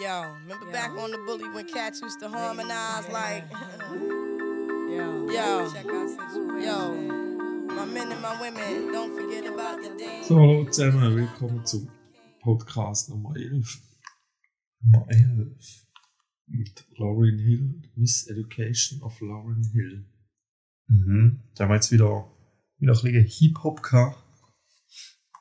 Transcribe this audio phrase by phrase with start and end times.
[0.00, 0.72] Yo, remember Yo.
[0.72, 5.70] back on the bully when cats used to harmonize like, Yo, Yo.
[5.72, 6.62] check our situation.
[6.62, 6.94] yo,
[7.74, 10.22] my men and my women, don't forget about the day.
[10.22, 11.88] So, hallo zusammen, willkommen zum
[12.42, 13.82] Podcast Nummer 11.
[14.84, 15.86] Nummer 11.
[16.46, 20.04] Mit Lauren Hill, Miss Education of Lauren Hill.
[20.86, 21.40] Mhm.
[21.56, 22.30] Da haben wir jetzt wieder,
[22.78, 24.16] wieder ein bisschen Hip-Hop gehabt.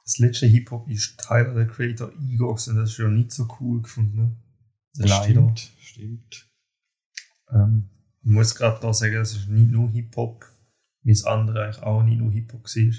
[0.03, 3.83] Das letzte Hip-Hop ist Tyler, der Creator Ego, und das ist ja nicht so cool
[3.83, 4.43] gefunden.
[4.97, 5.23] Leider.
[5.23, 6.49] Stimmt, stimmt.
[7.51, 7.89] Ähm,
[8.23, 10.45] ich muss gerade da sagen, das ist nicht nur Hip-Hop,
[11.03, 12.93] wie das andere eigentlich auch nicht nur Hip-Hop war.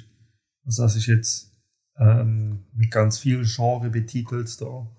[0.64, 1.52] Also das ist jetzt
[1.98, 4.90] ähm, mit ganz vielen Genres betitelt da,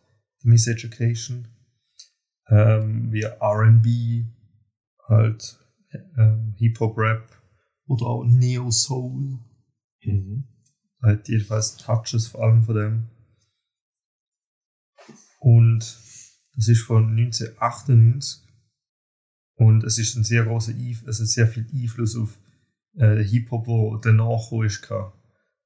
[0.44, 1.48] die Miss Education.
[2.48, 4.26] Ähm, wie R&B,
[5.08, 5.60] halt
[6.18, 7.30] ähm, Hip-Hop-Rap
[7.86, 9.40] oder auch Neo-Soul.
[10.04, 10.44] Mhm.
[11.02, 13.10] Halt jedenfalls Touches vor allem von dem.
[15.40, 15.84] Und
[16.60, 18.44] das ist von 1998.
[19.56, 20.74] Und es ist ein sehr großer
[21.06, 22.38] also sehr viel Einfluss auf
[22.98, 24.82] äh, Hip-Hop, der danach ist.
[24.82, 25.18] gehabt.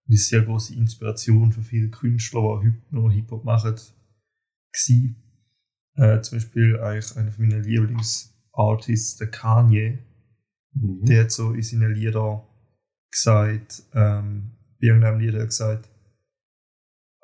[0.05, 3.75] Und ist sehr große Inspiration für viele Künstler, die heute noch Hip-Hop machen.
[4.71, 5.15] Gewesen.
[5.95, 9.97] Äh, zum Beispiel eigentlich einer meiner Lieblingsartists, der Kanye.
[10.73, 11.05] Mhm.
[11.05, 12.43] Der hat so in seinen Liedern
[13.09, 15.89] gesagt, ähm, bei irgendeinem Lied hat er gesagt,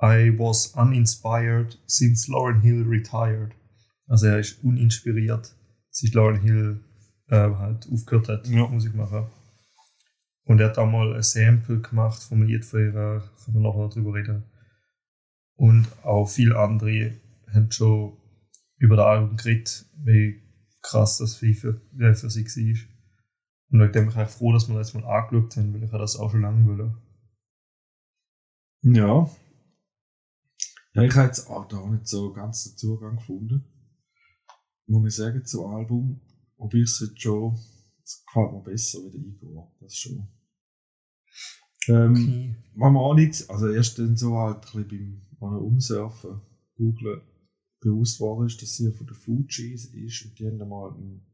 [0.01, 3.53] I was uninspired since Lauren Hill retired.
[4.09, 5.55] Also er ist uninspiriert,
[5.91, 6.83] seit Lauren Hill
[7.27, 8.67] äh, halt aufgehört hat, Ja.
[8.67, 9.27] Musik machen.
[10.45, 13.83] Und er hat auch mal ein Sample gemacht vom Lied von ihrer, können wir nachher
[13.83, 14.43] noch drüber reden.
[15.55, 17.13] Und auch viele andere
[17.53, 18.17] haben schon
[18.77, 20.41] über das Album geredet, wie
[20.81, 22.89] krass das für, für, äh, für sie war.
[23.71, 25.91] Und wegen dem bin ich eigentlich froh, dass wir das mal angeschaut haben, weil ich
[25.91, 26.97] das auch schon lange wollen.
[28.81, 29.29] Ja.
[30.93, 33.65] Ja, ich habe jetzt auch da nicht so ganz den Zugang gefunden.
[34.89, 36.19] Muss ich sagen, zum Album.
[36.57, 37.57] Aber ich es jetzt schon,
[38.03, 39.71] es gefällt mir besser wie der Igor.
[39.79, 40.27] Das schon.
[41.87, 42.55] Ähm, Okay.
[42.75, 46.41] Man auch nicht, also erst dann so halt ein bisschen beim Umsurfen,
[46.75, 47.21] googlen,
[47.81, 51.25] bewusst worden ist, dass sie von den Fujis ist und die haben dann mal einen,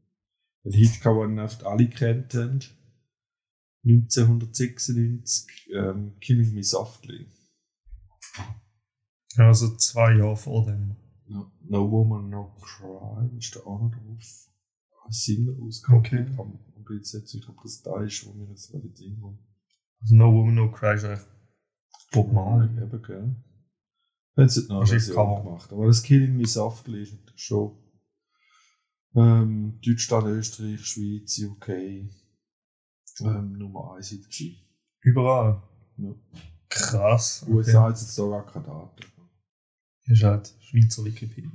[0.64, 2.60] einen Hit gehabt, den oft alle kennt haben.
[3.84, 7.28] 1996, ähm, Killing Me Softly.
[9.38, 10.96] Also zwei Jahre vor dem.
[11.28, 14.50] No, no Woman, No Cry ist da auch noch drauf.
[15.06, 16.38] Als Single ausgekoppelt.
[16.38, 16.60] Okay.
[16.78, 19.40] Ich bin jetzt nicht sicher, ob das da ist, wo wir jetzt gerade drin haben.
[20.02, 21.28] Also No Woman, No Cry ist echt
[22.12, 22.70] Bob Marley.
[22.82, 23.36] Eben, gell.
[24.36, 25.72] Wenn sie noch eine Wahrscheinlich Version gemacht.
[25.72, 27.78] Aber das Killing Me Softly ist natürlich schon
[29.16, 31.70] ähm, Deutschland, Österreich, Schweiz, UK
[33.22, 34.58] ähm, Nummer 1 Hit gewesen.
[35.02, 35.62] Überall.
[35.98, 36.14] Ja.
[36.68, 37.44] Krass.
[37.44, 37.54] Okay.
[37.54, 39.15] USA hat jetzt da gar keine Daten.
[40.08, 41.50] Ist halt Schweizer Wikipedia.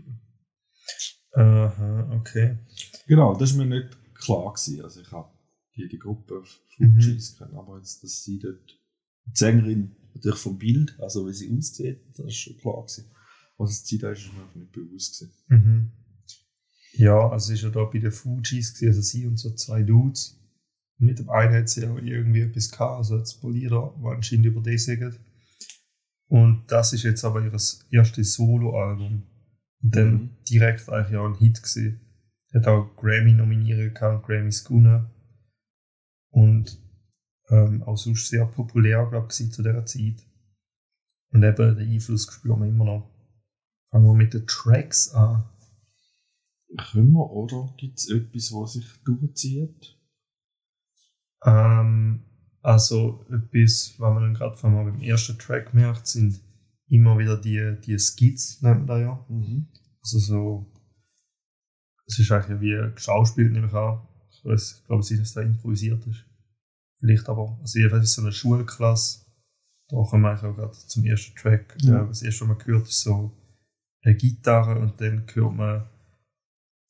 [1.32, 2.58] Aha, okay.
[3.06, 4.82] Genau, das ist mir nicht klar gewesen.
[4.82, 5.30] Also ich habe
[5.76, 6.42] die, die Gruppe
[6.80, 6.94] Mhm.
[6.94, 8.78] Fujis kennen, aber jetzt, dass sie dort
[9.26, 13.10] die Sängerin natürlich vom Bild, also wie sie aussieht, das ist schon klar gewesen.
[13.58, 15.34] Was es Zeit ist, ist mir einfach nicht bewusst gewesen.
[15.48, 15.90] Mhm.
[16.94, 20.40] Ja, also ist ja da bei den Fujis gewesen, also sie und so zwei Dudes.
[20.98, 24.60] Mit dem einen hat sie auch irgendwie etwas gehabt, also das Polierer, der anscheinend über
[24.60, 25.20] die sagt.
[26.30, 27.52] Und das ist jetzt aber ihr
[27.90, 29.24] erstes Solo-Album.
[29.82, 30.30] Und dann Mhm.
[30.48, 32.00] direkt eigentlich auch ein Hit gewesen.
[32.54, 35.10] Hat auch Grammy-Nominierungen gehabt, Grammys gewonnen.
[36.30, 36.78] Und
[37.48, 40.24] ähm, auch sonst sehr populär, glaube ich, zu dieser Zeit.
[41.32, 43.10] Und eben den Einfluss spüren wir immer noch.
[43.90, 45.44] Fangen wir mit den Tracks an.
[46.92, 47.74] Können wir, oder?
[47.76, 49.98] Gibt es etwas, was sich durchzieht?
[51.44, 52.22] Ähm,
[52.62, 56.40] also etwas, was man dann gerade vor allem beim ersten Track merkt, sind
[56.88, 59.24] immer wieder die, die Skits, nennt man da ja.
[59.28, 59.66] Mhm.
[60.02, 60.72] Also so,
[62.06, 64.00] es ist eigentlich wie geschauspielt, nehme ich an.
[64.30, 66.24] Ich, weiß, ich glaube, es ist, dass da improvisiert ist.
[66.98, 69.26] Vielleicht aber, also jedenfalls ist es so eine Schulklasse.
[69.88, 71.76] Da kommen wir eigentlich auch gerade zum ersten Track.
[71.82, 72.04] Ja.
[72.04, 73.32] Äh, das erste, was man hört, ist so
[74.02, 75.88] eine Gitarre und dann hört man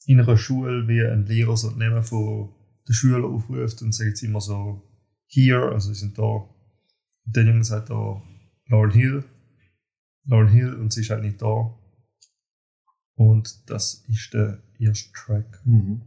[0.07, 2.51] in einer Schule, wie ein Lehrer so die Namen von
[2.89, 4.83] den Schülern aufruft und sagt immer so
[5.31, 6.23] here, also sie sind da.
[6.23, 8.23] Und der Junge sagt da
[8.67, 9.25] Lauren Hill,
[10.25, 11.77] Lauren Hill und sie ist halt nicht da.
[13.15, 15.61] Und das ist der erste Track.
[15.65, 16.03] Mhm.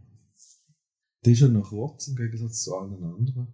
[1.25, 3.54] Der ist ja noch kurz im Gegensatz zu allen anderen.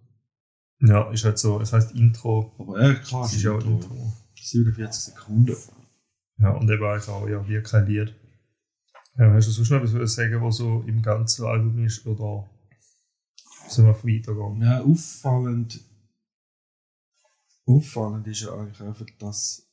[0.80, 2.54] Ja, ist halt so, es heißt Intro.
[2.58, 3.70] Aber ja, klar, Es ist ja Intro.
[3.70, 4.12] Intro.
[4.34, 5.56] 47 Sekunden.
[6.38, 8.14] Ja, und eben auch ja, wie kein Lied.
[9.18, 12.06] Ja, hast du sonst noch etwas sagen, was so im ganzen Album ist?
[12.06, 12.48] Oder
[13.70, 14.62] sollen wir weitergehen?
[14.62, 15.80] Ja, auffallend.
[17.66, 19.68] Auffallend ist ja eigentlich einfach, dass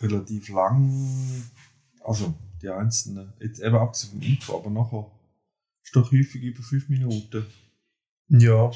[0.00, 1.42] relativ lang,
[2.00, 3.32] also die einzelnen.
[3.40, 5.10] Jetzt eben abgesehen vom Intro, aber nachher
[5.84, 7.46] ist doch häufig über 5 Minuten.
[8.28, 8.70] Ja.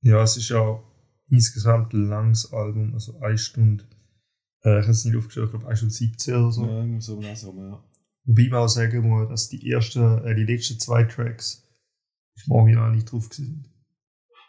[0.00, 0.82] Ja, es ist ja
[1.28, 3.84] insgesamt ein langes Album, also eine Stunde.
[4.64, 6.66] Äh, ich habe es nicht aufgestellt, ich glaube 1 Stunde 17 oder so.
[6.66, 7.84] Ja, irgendwie so langsam, ja.
[8.24, 11.62] Wobei man auch sagen muss, dass die ersten, äh, die letzten zwei Tracks
[12.46, 13.68] dem Original nicht drauf sind.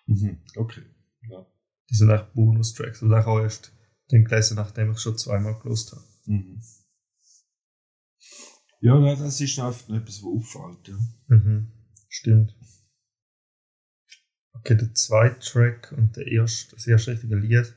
[0.05, 0.41] Mhm.
[0.55, 0.83] Okay.
[1.29, 1.45] Ja.
[1.89, 3.01] Das sind echt Bonus-Tracks.
[3.01, 3.71] Und ich auch erst
[4.09, 6.03] dann gelesen, nachdem ich schon zweimal gelost habe.
[6.25, 6.61] Mhm.
[8.81, 10.25] Ja, nein, das ist einfach noch etwas, was
[10.55, 10.87] auffällt.
[10.89, 10.97] Ja.
[11.27, 11.71] Mhm.
[12.09, 12.55] Stimmt.
[14.53, 17.73] Okay, der zweite Track und der erste, das erste richtige Lied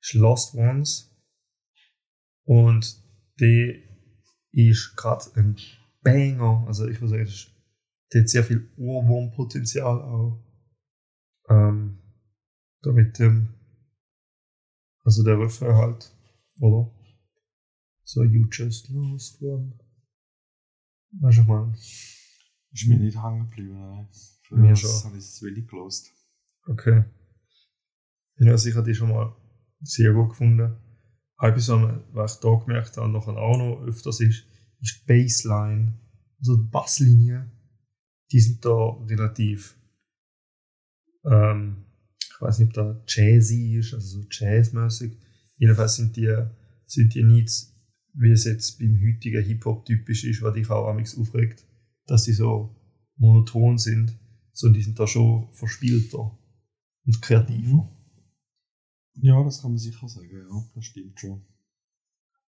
[0.00, 1.10] ist Lost Ones.
[2.44, 3.02] Und
[3.40, 3.74] der
[4.52, 5.56] ist gerade ein
[6.02, 6.64] Banger.
[6.66, 7.50] Also ich würde sagen, das ist-
[8.12, 10.42] der hat sehr viel Ohrwurmpotenzial auch.
[11.48, 11.98] Ähm,
[12.82, 13.54] da mit dem,
[15.04, 16.12] also der Refrain halt,
[16.60, 16.92] oder?
[18.04, 19.78] So, you just lost one.
[21.20, 21.72] Weißt du, ich meine?
[22.72, 24.08] Ist mir nicht hängen geblieben, nein.
[24.42, 24.90] Für Mir schon.
[25.04, 26.12] habe ich es wenig gelost.
[26.66, 27.04] Okay.
[28.38, 29.34] Ja, sicher die schon mal
[29.80, 30.76] sehr gut gefunden.
[31.38, 34.46] Etwas, was ich da gemerkt habe, nachher auch noch öfters ist,
[34.80, 35.98] ist die Bassline.
[36.38, 37.50] Also die Basslinie,
[38.32, 39.78] die sind da relativ,
[41.24, 41.84] ähm,
[42.20, 45.16] ich weiß nicht, ob da jazzy ist, also so jazzmäßig.
[45.58, 46.44] Jedenfalls sind die,
[46.86, 47.50] sind die nicht,
[48.14, 51.64] wie es jetzt beim heutigen Hip-Hop typisch ist, was dich auch amigs aufregt,
[52.06, 52.74] dass sie so
[53.16, 54.18] monoton sind,
[54.52, 56.36] sondern die sind da schon verspielter
[57.04, 57.88] und kreativer.
[59.14, 61.42] Ja, das kann man sicher sagen, ja, das stimmt schon.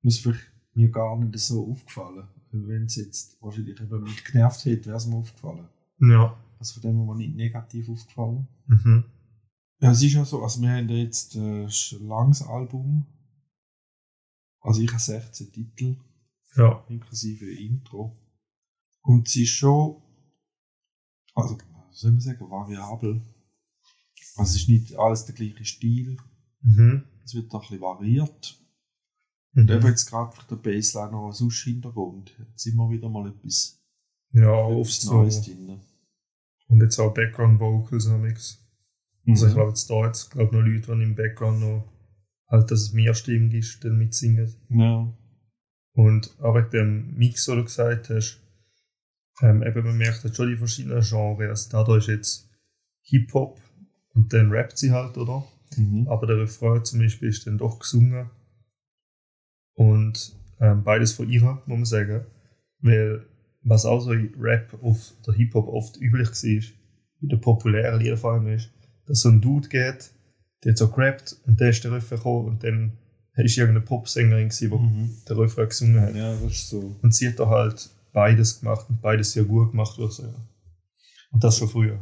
[0.02, 2.26] Ist vielleicht mir gar nicht so aufgefallen.
[2.50, 5.68] Wenn es jetzt wahrscheinlich eben mich genervt hätte, wäre es mir aufgefallen.
[6.00, 6.36] Ja.
[6.58, 8.46] Also von dem her nicht negativ aufgefallen.
[8.66, 9.04] Mhm.
[9.80, 13.06] Ja, es ist ja so, also wir haben jetzt äh, ein langes Album.
[14.60, 15.96] Also ich habe 16 Titel,
[16.56, 16.84] Ja.
[16.88, 18.16] inklusive Intro.
[19.02, 20.00] Und sie ist schon,
[21.34, 21.58] also,
[21.90, 23.20] soll man sagen, variabel.
[24.36, 26.16] Also es ist nicht alles der gleiche Stil.
[26.60, 27.02] Mhm.
[27.24, 28.61] Es wird auch ein bisschen variiert.
[29.52, 29.62] Mhm.
[29.62, 32.32] Und eben jetzt gerade für den Bassline noch als Hintergrund.
[32.50, 33.78] Jetzt immer wieder mal etwas,
[34.32, 35.14] Ja, oft etwas so.
[35.14, 35.80] Neues drin.
[36.68, 38.58] Und jetzt auch Background Vocals amix.
[39.28, 39.56] Also ich Mhm.
[39.56, 41.84] glaube jetzt da jetzt glaub noch Leute, die im Background noch
[42.48, 44.52] halt, dass es mehr Stimmen ist, dann mitsingen.
[44.70, 45.12] Ja.
[45.94, 48.40] Und auch wegen dem Mix, den du gesagt hast,
[49.42, 51.50] ähm, eben man merkt halt schon die verschiedenen Genres.
[51.50, 52.48] Also da, da ist jetzt
[53.02, 53.60] Hip-Hop
[54.14, 55.44] und dann rappt sie halt, oder?
[55.76, 56.06] Mhm.
[56.08, 58.30] Aber der Refrain zum Beispiel ist dann doch gesungen.
[59.74, 62.24] Und ähm, beides von ihr, muss man sagen.
[62.80, 63.26] Weil,
[63.62, 66.64] was auch so in Rap auf der Hip-Hop oft üblich war,
[67.20, 68.70] in den populären Liedern vor allem ist,
[69.06, 70.10] dass so ein Dude geht,
[70.64, 72.98] der hat so gerappt und dann ist der Refrain gekommen und dann
[73.36, 75.10] ist irgendeine Popsängerin die Mhm.
[75.28, 76.14] den Refrain gesungen hat.
[76.14, 76.96] Ja, das ist so.
[77.02, 80.48] Und sie hat da halt beides gemacht und beides sehr gut gemacht, würde ich sagen.
[81.30, 81.98] Und das schon früher.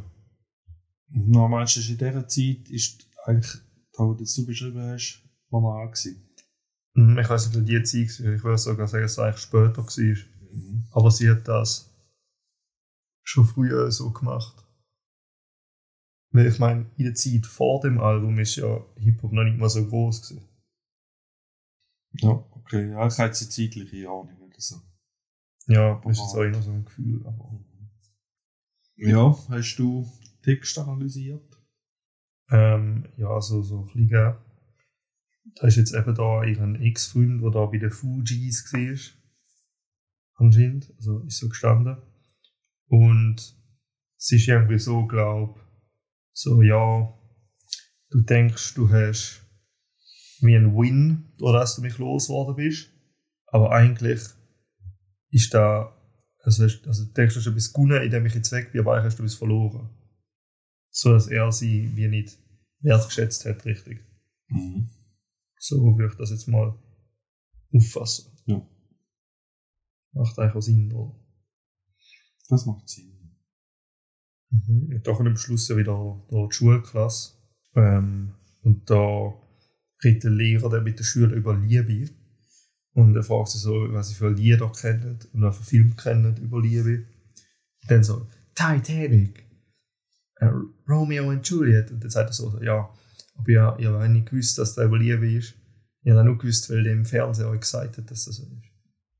[1.07, 3.61] Meinst du, in dieser Zeit ist eigentlich,
[3.93, 6.21] da, wo das du beschrieben hast, normal gewesen?
[6.93, 8.33] Mhm, Ich weiß nicht, ob die Zeit war.
[8.33, 10.53] Ich würde sogar sagen, dass es eigentlich später war.
[10.53, 10.83] Mhm.
[10.91, 11.89] Aber sie hat das
[13.23, 14.63] schon früher so gemacht.
[16.31, 19.69] Weil ich meine, in der Zeit vor dem Album ist ja Hip-Hop noch nicht mal
[19.69, 20.47] so groß gewesen.
[22.13, 22.89] Ja, okay.
[22.89, 24.75] Ja, ich habe jetzt die zeitliche Ahnung oder so.
[25.67, 27.21] Ja, das ist jetzt auch immer so ein Gefühl.
[27.25, 27.59] Aber,
[28.95, 30.07] Ja, hast du
[30.43, 31.43] Text analysiert?
[32.49, 34.35] ähm, ja, so, so ein bisschen.
[35.55, 39.15] Da ist jetzt eben da ihren Ex-Freund, der da bei den Fujis war.
[40.35, 40.93] Anscheinend.
[40.97, 41.97] Also ist so gestanden.
[42.87, 43.35] Und
[44.17, 45.59] es ist irgendwie so, glaub,
[46.33, 47.13] so, ja,
[48.09, 49.41] du denkst, du hast
[50.41, 52.89] wie ein Win, oder dass du mich losgeworden bist.
[53.47, 54.21] Aber eigentlich
[55.29, 55.95] ist da,
[56.39, 59.19] also, also denkst, du hast etwas gewonnen, indem ich jetzt weg bin, aber eigentlich hast
[59.19, 59.89] du etwas verloren.
[60.89, 62.37] So, dass er sie wie nicht
[62.79, 64.03] wertgeschätzt hat, richtig.
[64.47, 64.89] Mhm.
[65.63, 66.75] So würde ich das jetzt mal
[67.71, 68.35] auffassen.
[68.47, 68.67] Ja.
[70.13, 71.15] Macht eigentlich auch Sinn, oder?
[72.49, 73.37] Das macht Sinn.
[74.49, 74.95] Mhm.
[74.95, 77.35] Und da kommt am Schluss ja wieder da die Schulklasse.
[77.75, 79.35] Ähm, und da
[80.03, 82.11] redet der Lehrer dann mit den Schülern über Liebe.
[82.93, 86.37] Und er fragt sie so, was sie für Lieder kennen und was für Filme kennen
[86.37, 87.05] über Liebe.
[87.83, 89.45] Und dann so, Titanic,
[90.37, 90.49] äh,
[90.89, 91.91] Romeo und Juliet.
[91.91, 92.91] Und dann sagt er so, ja,
[93.41, 95.55] aber ihr, ihr habt nicht gewusst, dass das über Liebe ist.
[96.03, 98.71] Ich habe nur gewusst, weil der im Fernsehen euch gesagt hat, dass das so ist.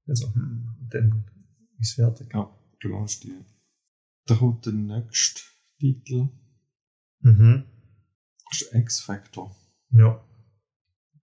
[0.06, 1.26] Dann so, hm, dann
[1.80, 2.34] ist es fertig.
[2.34, 2.50] Ja,
[2.80, 3.38] du hast die.
[4.26, 5.42] Da kommt der nächste
[5.80, 6.30] Titel.
[7.20, 7.66] Mhm.
[8.50, 9.56] Das ist X-Factor.
[9.92, 10.24] Ja.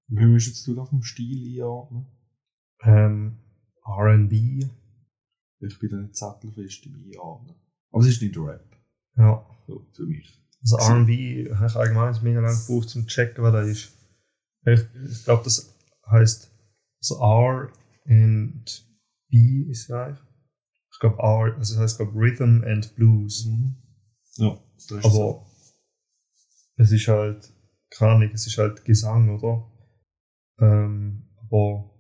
[0.09, 2.07] Wie müsstest du da vom Stil einordnen?
[2.83, 3.39] Ähm,
[3.85, 4.33] RB.
[5.61, 7.57] Ich bin da nicht sattelfest im Einordnen.
[7.91, 8.77] Aber es ist nicht Rap.
[9.17, 9.45] Ja.
[9.67, 10.41] So, für mich.
[10.61, 13.93] Also RB habe ich allgemein mega lange gebraucht zum checken, was das ist.
[14.67, 15.75] Ich, ich glaube, das
[16.11, 16.51] heißt
[17.01, 17.73] also R
[18.07, 18.65] und
[19.31, 20.27] B ist ja eigentlich.
[20.93, 23.47] Ich glaube R, also das heißt glaube Rhythm and Blues.
[23.47, 23.77] Mhm.
[24.37, 25.47] Ja, das ist Aber
[26.77, 27.53] es ist halt,
[27.91, 29.71] keine Ahnung, es ist halt Gesang, oder?
[30.61, 31.91] Ähm, aber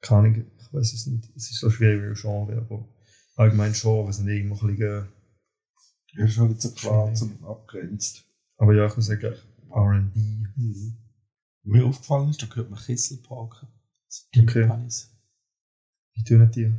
[0.00, 1.30] keine Ahnung, ich weiß es nicht.
[1.36, 2.88] Es ist so schwierig wie ein Genre, aber
[3.36, 5.08] allgemein Genre sind irgendwo ein bisschen,
[6.16, 7.16] Ja, ist halt nicht so Schwierig.
[7.16, 8.24] zum abgrenzt.
[8.58, 9.34] aber ja, ich würde sagen
[9.70, 10.18] R&B.
[10.56, 10.96] Mhm.
[11.64, 13.68] Mir aufgefallen ist, da hört man Kesselparken.
[14.08, 14.60] So Okay.
[14.62, 15.12] Timpanis.
[16.14, 16.72] Wie tun die?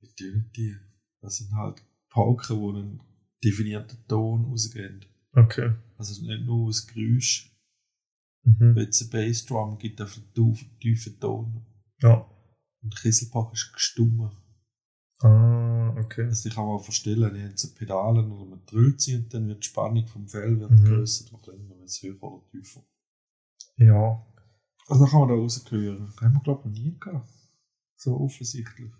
[0.00, 0.76] Wie tönen die?
[1.20, 3.00] Das sind halt Pauken, die einen
[3.42, 5.04] definierten Ton rausgeben.
[5.32, 5.72] Okay.
[5.96, 7.50] Also nicht nur das Geräusch.
[8.44, 8.76] Mhm.
[8.76, 11.66] Wenn es eine Bassdrum gibt, auf einen tiefen, Ton.
[12.02, 12.30] Ja.
[12.82, 14.30] Und Kesselpark ist gestummen.
[15.20, 15.65] Ah,
[15.96, 16.24] okay.
[16.24, 19.32] Also ich kann mir auch vorstellen, die haben so Pedalen oder man drüllt sie und
[19.34, 20.84] dann wird die Spannung vom Fell wird Mhm.
[20.84, 22.82] grösser oder kleiner, wenn es höher oder tiefer.
[23.78, 24.24] Ja.
[24.88, 26.14] Also da kann man da raushören.
[26.20, 27.28] Haben wir glaube ich noch nie gehabt.
[27.96, 28.92] So offensichtlich.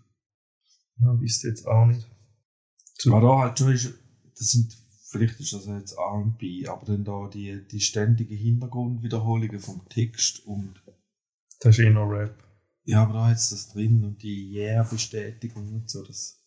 [0.98, 2.06] ja wisst ihr jetzt auch nicht.
[3.06, 3.92] Aber da halt schon ist,
[4.38, 4.74] das sind,
[5.10, 10.82] vielleicht ist das jetzt R&B, aber dann da die, die ständigen Hintergrundwiederholungen vom Text und
[11.60, 12.34] Das ist eh noch Rap.
[12.84, 16.42] ja, aber da ist das drin und die Yeah-Bestätigung und so, das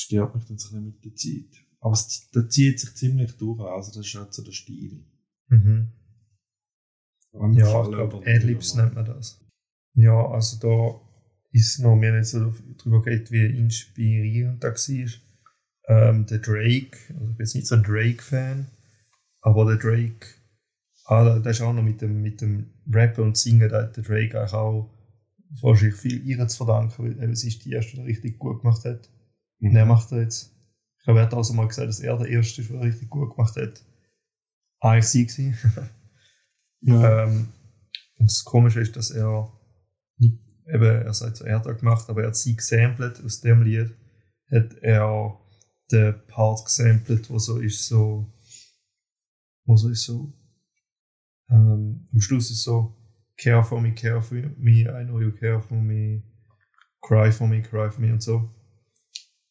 [0.00, 1.64] stört mich dann so ein mit der Zeit.
[1.80, 5.04] Aber es, das zieht sich ziemlich durch, also das ist halt so der Stil.
[5.48, 5.92] Mhm.
[7.32, 9.40] Ja, ich Angefallen glaube, Adlibs nennt man das.
[9.94, 11.00] Ja, also da
[11.52, 15.08] ist noch, wir haben jetzt so darüber geredet, wie inspirierend das war.
[15.88, 18.66] Ähm, der Drake, also ich bin jetzt nicht so ein Drake-Fan,
[19.40, 20.26] aber der Drake,
[21.06, 24.04] ah, der, ist auch noch mit dem, mit dem Rappen und Singen, da hat der
[24.04, 24.90] Drake eigentlich auch
[25.60, 29.08] wahrscheinlich viel ihr zu verdanken, weil sie ist die erste, die richtig gut gemacht hat.
[29.60, 30.54] Und er macht er jetzt.
[30.98, 33.34] Ich glaube, er hat also mal gesagt, dass er der Erste ist, der richtig gut
[33.34, 33.84] gemacht hat.
[34.80, 35.90] Eigentlich sie gewesen.
[36.82, 37.24] Ja.
[37.24, 37.48] Ähm,
[38.16, 39.52] und das Komische ist, dass er
[40.16, 43.62] nicht, eben, er sagt so, er hat gemacht, aber er hat sie gesampelt aus dem
[43.62, 43.94] Lied,
[44.50, 45.38] hat er
[45.92, 48.32] den Part gesampelt, wo so ist so,
[49.66, 50.32] wo so ist so,
[51.50, 52.96] ähm, am Schluss ist so,
[53.36, 56.22] care for me, care for me, I know you care for me,
[57.02, 58.48] cry for me, cry for me und so.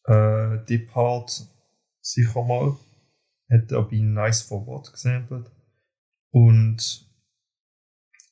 [0.09, 1.47] Äh, die Part
[2.01, 2.75] sicher mal,
[3.47, 5.51] hat er bei Nice for What gesampelt.
[6.31, 7.07] Und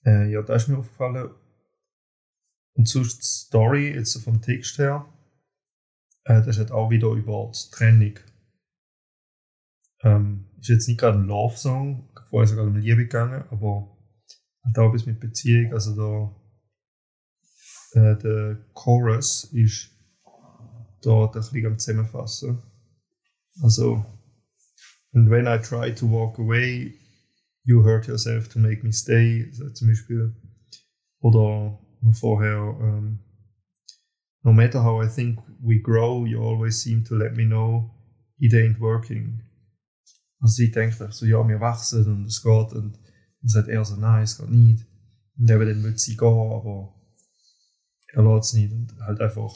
[0.03, 1.35] äh, ja, da ist mir aufgefallen.
[2.73, 5.07] Und sonst die Story, jetzt vom Text her,
[6.23, 8.19] äh, das ist halt auch wieder über die Trennung.
[10.01, 13.95] Ähm, ist jetzt nicht gerade ein Love-Song, vorher sogar um Liebe gegangen, aber
[14.63, 15.73] hat auch etwas mit Beziehung.
[15.73, 15.95] Also
[17.93, 19.96] da, äh, der Chorus ist
[21.05, 22.61] ein bisschen am Zusammenfassen.
[23.61, 24.05] Also,
[25.13, 26.93] and when I try to walk away,
[27.63, 30.35] you hurt yourself to make me stay, so zum Beispiel.
[31.19, 31.79] Oder
[32.13, 33.19] vorher, ähm,
[34.43, 37.91] no matter how I think we grow, you always seem to let me know
[38.39, 39.41] it ain't working.
[40.39, 42.97] Also denkt echt so, ja, wir wachsen und es geht und
[43.41, 44.85] dann sagt er so, nein, es geht nicht.
[45.37, 46.93] Und eben dann will sie gehen, aber
[48.13, 49.55] er lässt es nicht und halt einfach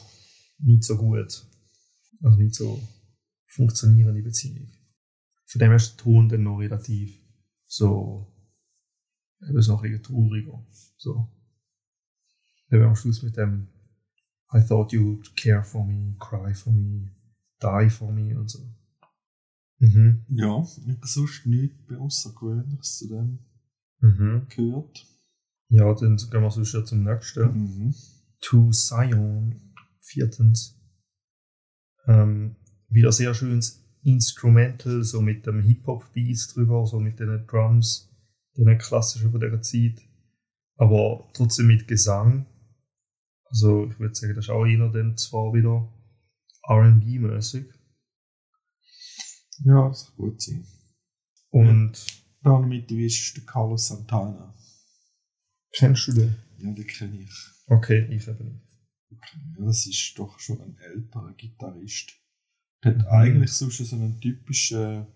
[0.62, 1.46] nicht so gut.
[2.22, 2.80] Also nicht so
[3.46, 4.70] funktionierende Beziehung.
[5.46, 7.18] Von dem her ist der Ton dann noch relativ
[7.66, 8.26] so,
[9.48, 10.64] eben so ein bisschen trauriger.
[10.96, 11.28] So.
[12.70, 13.68] Eben am Schluss mit dem
[14.54, 17.10] I thought you'd care for me, cry for me,
[17.62, 18.60] die for me und so.
[19.78, 20.24] Mhm.
[20.28, 23.38] Ja, ich sonst nichts Außergewöhnliches zu dem
[24.00, 24.46] Mhm.
[24.48, 25.06] gehört.
[25.68, 27.52] Ja, dann gehen wir sonst ja zum nächsten.
[27.52, 27.94] Mhm.
[28.40, 29.71] To Zion.
[30.02, 30.78] Viertens.
[32.06, 32.56] Ähm,
[32.88, 38.10] wieder sehr schönes Instrumental, so mit dem Hip-Hop-Beats drüber, so mit den Drums,
[38.56, 40.02] den klassischen von der Zeit.
[40.76, 42.46] Aber trotzdem mit Gesang.
[43.44, 45.88] Also, ich würde sagen, das ist auch einer dann zwar wieder
[46.68, 47.66] RB-mäßig.
[49.64, 50.66] Ja, das kann gut sein.
[51.50, 52.06] Und
[52.42, 54.54] Dann mit wie ist der Carlos Santana.
[55.72, 56.36] kennst du den?
[56.58, 57.50] Ja, den kenne ich.
[57.66, 58.71] Okay, ich eben nicht.
[59.58, 62.12] Ja, das ist doch schon ein älterer Gitarrist.
[62.84, 63.08] Der hat Mhm.
[63.12, 65.06] eigentlich sonst so einen typischen.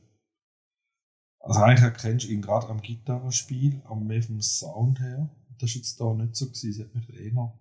[1.41, 5.31] Also eigentlich erkennst du ihn gerade am Gitarrenspiel, aber mehr vom Sound her.
[5.59, 6.71] Das ist jetzt da nicht so gewesen.
[6.71, 7.53] Es hat mich eher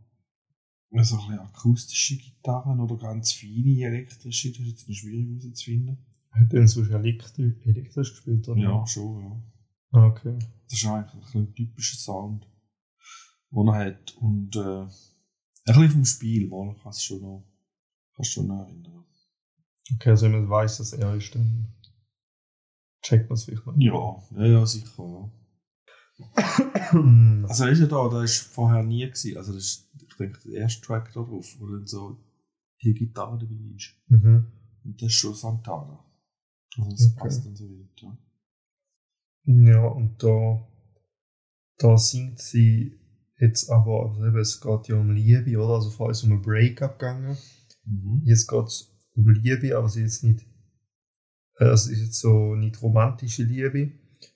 [1.04, 5.98] so ein akustische Gitarren oder ganz feine elektrische, das ist jetzt noch schwierig herauszufinden.
[6.32, 8.48] Hat er elektri elektrisch gespielt?
[8.50, 8.60] Oder?
[8.62, 9.44] Ja, schon, ja.
[10.00, 10.38] Ah, Okay.
[10.68, 12.48] Das ist eigentlich ein, ein typischer Sound,
[13.51, 14.15] den er hat.
[14.18, 14.88] Und äh,
[15.68, 17.44] Ein bisschen vom Spiel, mal kannst du schon noch,
[18.16, 19.06] kannst schon noch erinnern.
[19.96, 21.74] Okay, also wenn man weiß, dass er ist, dann
[23.02, 23.76] checkt man es vielleicht noch.
[23.78, 25.04] Ja, ja, ja, sicher.
[25.04, 25.32] Ja.
[27.48, 29.38] Also, ist ja da, da ist vorher nie gewesen.
[29.38, 32.18] Also, das ist, ich denke, der erste Track da drauf, wo dann so
[32.82, 33.96] die Gitarre dabei ist.
[34.08, 34.52] mhm.
[34.84, 36.04] Und das ist schon Santana.
[36.78, 37.20] Also, das Okay.
[37.20, 38.18] passt dann so weit, ja.
[39.48, 40.68] Ja, und da,
[41.78, 42.98] da singt sie
[43.38, 45.75] jetzt aber, also eben, es geht ja um Liebe, oder?
[45.75, 47.38] Also vorher ist es um ein Breakup gegangen.
[47.86, 48.22] Mhm.
[48.24, 50.46] Jetzt geht es um Liebe, aber sie ist jetzt nicht,
[51.60, 53.92] äh, es ist jetzt so nicht romantische Liebe,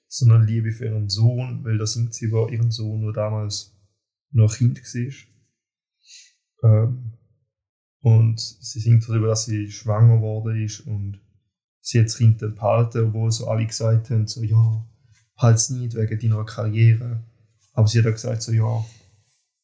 [0.07, 3.77] sondern Liebe für ihren Sohn, weil da singt sie über ihren Sohn, der damals
[4.31, 5.29] noch ein Kind war.
[6.63, 7.13] Ähm,
[8.01, 11.19] und sie singt darüber, dass sie schwanger geworden ist und
[11.81, 14.85] sie hat das Kind dann behalten, obwohl so alle gesagt haben, so, ja,
[15.37, 17.23] halt's nicht wegen deiner Karriere.
[17.79, 18.85] Aber sie hat auch gesagt, so, ja,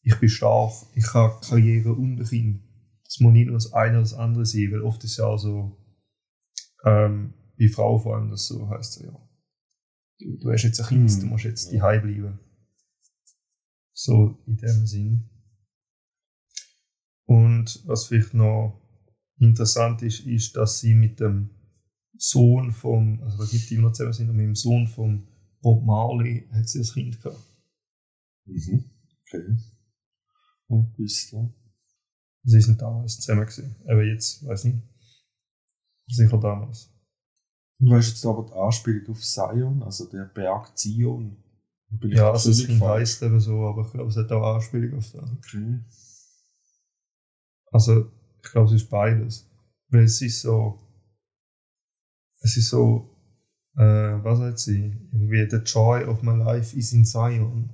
[0.01, 2.63] ich bin stark, ich habe Karriere und ein Kind.
[3.05, 5.37] Es muss nicht nur das eine oder das andere sein, weil oft ist ja auch
[5.37, 5.75] so,
[6.85, 9.29] ähm, bei Frauen vor allem, das so heißt, so, ja,
[10.19, 11.19] du, du hast jetzt ein Kind, Mhm.
[11.19, 11.79] du musst jetzt Ja.
[11.81, 12.39] daheim bleiben.
[13.91, 15.29] So in dem Sinn.
[17.25, 18.81] Und was vielleicht noch
[19.39, 21.49] interessant ist, ist, dass sie mit dem
[22.17, 25.27] Sohn vom, also da gibt immer noch zusammen sind, mit dem Sohn vom
[25.61, 27.41] Bob Marley hat sie ein Kind gehabt.
[28.45, 28.91] Mhm.
[29.27, 29.57] Okay.
[30.69, 31.53] Ja, wisst ihr.
[32.43, 33.75] Sie sind damals zusammen gewesen.
[33.87, 34.81] Aber jetzt, weiß nicht.
[36.07, 36.91] Sicher damals.
[37.79, 41.37] Du weißt jetzt aber die Anspielung auf Zion, also der Berg Zion.
[41.89, 42.81] Da bin ich Ja, also falsch.
[42.81, 45.29] heisst eben so, aber ich glaube, es hat auch Anspielung auf das.
[45.31, 45.79] Okay.
[47.71, 48.11] Also,
[48.43, 49.49] ich glaube, es ist beides.
[49.89, 50.79] Weil es ist so,
[52.41, 53.09] es ist so,
[53.75, 53.81] äh,
[54.23, 54.85] was sagt sie?
[55.11, 57.69] Irgendwie, the joy of my life is in Zion.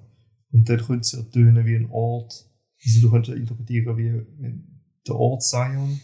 [0.52, 2.46] Und dort könnte es ja tönen wie ein Ort.
[2.84, 4.62] Also, du könntest ja interpretieren wie
[5.08, 6.00] der Ort Zion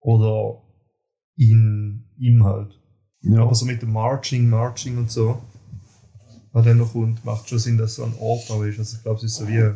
[0.00, 0.62] oder
[1.36, 2.78] in ihm halt.
[3.22, 5.42] Ja, Aber so mit dem Marching, Marching und so,
[6.52, 8.78] was dann noch kommt, macht schon Sinn, dass so ein Ort auch ist.
[8.78, 9.74] Also, ich glaube, es ist so wie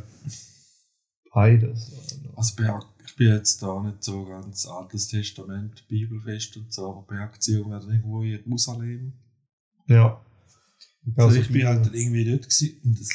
[1.33, 1.93] beides.
[2.37, 7.03] also Berg, ich bin jetzt da nicht so ganz Altes Testament, Bibelfest und so, aber
[7.03, 9.13] Bergzion wäre dann irgendwo in Jerusalem.
[9.87, 10.25] Ja.
[11.17, 12.81] Also, Also ich bin halt dann irgendwie dort gewesen.
[12.83, 13.11] Und das,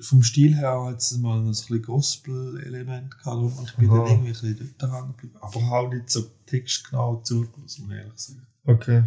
[0.00, 3.98] vom Stil her hat es mal ein bisschen Gospel-Element gehabt und ich bin Aha.
[3.98, 5.36] dann irgendwie ein bisschen dort hängen geblieben.
[5.40, 8.46] Aber auch nicht so textgenau zugelassen, muss man ehrlich sagen.
[8.64, 9.04] Okay.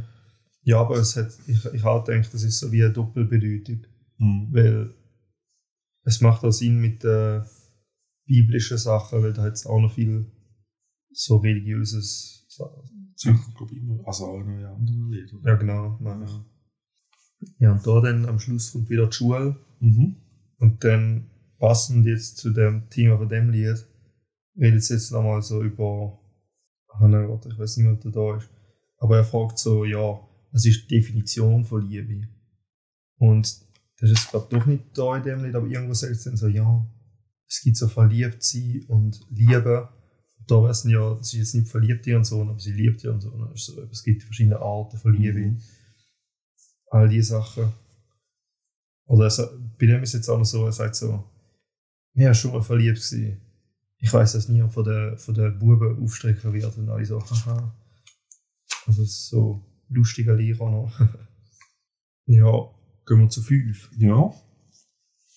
[0.63, 3.85] Ja, aber es hat, ich, ich halt denke, das ist so wie eine Doppelbedeutung.
[4.51, 4.93] Weil
[6.03, 7.43] es macht auch Sinn mit den
[8.25, 10.29] biblischen Sachen, weil da hat es auch noch viel
[11.11, 12.45] so religiöses
[13.15, 14.05] Zeug, glaube ich, immer.
[14.05, 15.41] Also auch noch in anderen Liedern.
[15.45, 15.99] Ja, genau.
[16.03, 16.45] Ja.
[17.59, 19.55] ja, und da dann am Schluss kommt wieder die Schule.
[19.79, 20.17] Mhm.
[20.59, 23.85] Und dann passend jetzt zu dem Thema von dem Lied,
[24.57, 26.19] redet es jetzt nochmal so über,
[26.89, 28.49] ah nein, warte, ich weiß nicht mehr, ob der da ist,
[28.97, 30.19] aber er fragt so, ja,
[30.51, 32.27] was ist die Definition von Liebe?
[33.17, 33.45] Und
[33.99, 36.37] das ist jetzt glaube doch nicht da in dem Lied, aber irgendwo sagt es dann
[36.37, 36.85] so, ja,
[37.47, 39.89] es gibt so verliebt sein und Liebe.
[40.39, 43.03] Und da wissen ja, sie ist jetzt nicht verliebt in ihren Sohn, aber sie liebt.
[43.03, 45.61] Das ist so, es gibt verschiedene Arten von Liebe Mhm.
[46.91, 47.73] all die Sachen.
[49.09, 51.23] Oder er, sa- bei dem ist jetzt auch noch so, er sagt so,
[52.13, 53.41] ich war schon mal verliebt gewesen.
[53.97, 57.75] Ich weiß, dass niemand von den, von den Buben aufstrecken wird und alle so, haha.
[58.85, 60.99] Also es ist so lustiger Lehrer noch.
[62.25, 62.51] ja,
[63.05, 63.89] gehen wir zu fünf.
[63.97, 64.33] Ja,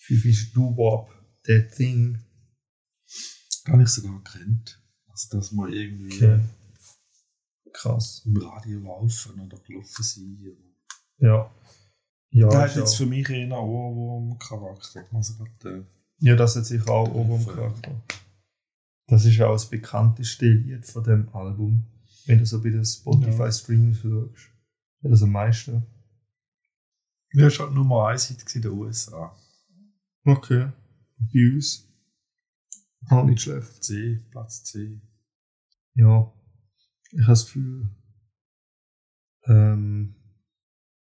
[0.04, 1.10] Fünf ist Doo-Wop,
[1.44, 2.18] That Thing.
[3.64, 4.80] gar nicht sogar kennt.
[5.08, 6.40] Also, dass man irgendwie Okay.
[7.72, 8.22] Krass.
[8.26, 10.38] im Radio laufen oder gelaufen sein.
[11.18, 11.54] Ja.
[12.34, 15.04] Ja, Der ist hat jetzt auch- für mich eher einen Ohrwurm-Charakter.
[15.12, 15.86] Also gerade,
[16.18, 18.02] Ja, das hat sich auch oben im Charakter.
[19.06, 21.84] Das ist auch das bekannteste Lied von dem Album.
[22.26, 24.50] Wenn du so bei den Spotify-Streams schaust.
[25.02, 25.84] Ja, das am meisten.
[27.34, 29.36] Ja, ist halt Nummer 1 Hit in den USA.
[30.24, 30.70] Okay.
[31.18, 31.88] Bei uns.
[33.10, 33.82] Auch nicht schlecht.
[33.82, 35.00] C, Platz C.
[35.94, 36.32] Ja.
[37.10, 37.90] Ich habe das Gefühl.
[39.46, 40.14] Ähm,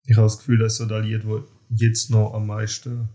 [0.04, 3.08] ich habe das Gefühl, dass so das Lied, das jetzt noch am meisten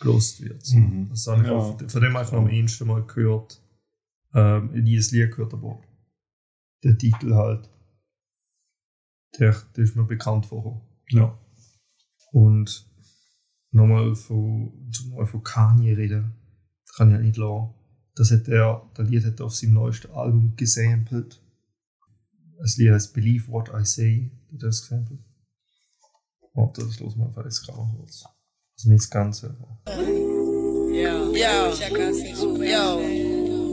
[0.00, 0.64] gelost wird.
[0.64, 0.78] So.
[0.78, 1.08] Mhm.
[1.10, 1.54] Das habe ich Ja.
[1.54, 3.62] auch, von dem habe ich noch am ehesten mal gehört.
[4.34, 5.82] Ähm, dieses Lied gehört aber.
[6.82, 7.68] Der Titel halt.
[9.38, 10.80] Der, der ist mir bekannt vorher.
[11.10, 11.38] Ja.
[12.32, 12.86] Und
[13.72, 16.32] nochmal von, zum nochmal von Kanye reden,
[16.86, 17.74] das kann ich ja nicht lassen.
[18.14, 21.40] Das hat er, das Lied hat er auf seinem neuesten Album gesampelt.
[22.58, 25.20] Das Lied heißt Believe What I Say, hat er das gesampelt.
[26.54, 28.24] Warte, das los mal einfach jetzt gerade mal kurz.
[28.76, 29.56] Also nicht das Ganze.
[29.86, 31.70] Yo, yo,
[32.64, 33.00] yo.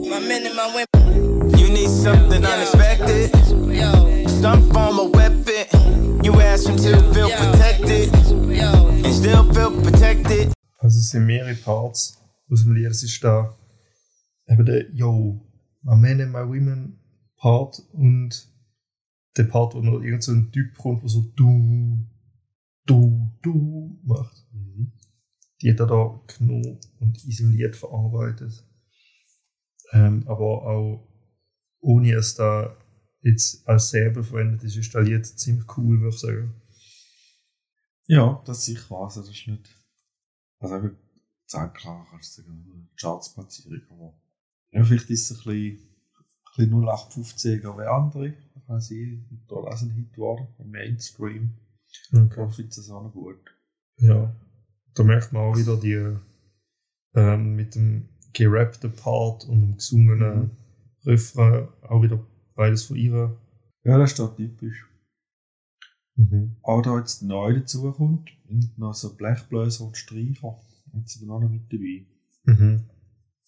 [0.08, 1.58] My men and my women.
[1.58, 6.22] You need something unexpected, Yo, some form of weapon.
[6.24, 10.52] You ask him to feel protected and still feel protected.
[10.78, 12.18] Also es sind mehrere Parts
[12.50, 12.90] aus dem Lied.
[12.90, 13.54] Es ist da
[14.46, 15.40] eben der Yo,
[15.82, 17.00] my men and my women
[17.38, 18.48] Part und
[19.36, 21.98] der Part, wo noch irgend so ein Typ kommt, der so du,
[22.88, 24.46] du, du macht.
[25.60, 28.64] Die hat er da genommen und Lied verarbeitet.
[29.92, 31.08] Ähm, aber auch
[31.80, 32.76] ohne es da
[33.22, 36.54] jetzt als Säbel verwendet ist, ist das Lied ziemlich cool, würde ich sagen.
[38.06, 39.16] Ja, das sicher was.
[39.16, 39.68] Das ist nicht.
[40.60, 40.96] Also eben,
[41.46, 44.20] sagen klar, kannst du sagen, eine Chartsplatzierung, aber.
[44.70, 45.88] Ja, vielleicht ist es ein bisschen,
[46.58, 48.28] ein bisschen 0815er wie andere.
[48.28, 51.54] Ich weiß ich, da auch ein Hit geworden, im Mainstream.
[52.10, 53.38] Ich finde es auch noch gut.
[53.98, 54.34] Ja,
[54.94, 56.16] da merkt man auch wieder die
[57.14, 60.50] ähm, mit dem gerappten Part und dem gesungenen Mhm.
[61.04, 63.36] Refrain auch wieder beides von ihr.
[63.84, 64.84] Ja, das ist da typisch.
[66.16, 66.56] Mhm.
[66.62, 70.58] Auch da jetzt neu dazukommt, und noch so Blechbläser und Streicher.
[70.94, 72.06] Jetzt sind wir noch mit dabei.
[72.44, 72.84] Mhm.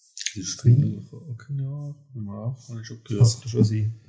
[0.06, 3.40] Das ist Streicher, okay, ja, ja, habe ich schon Das gehört.
[3.40, 4.00] kann schon sein.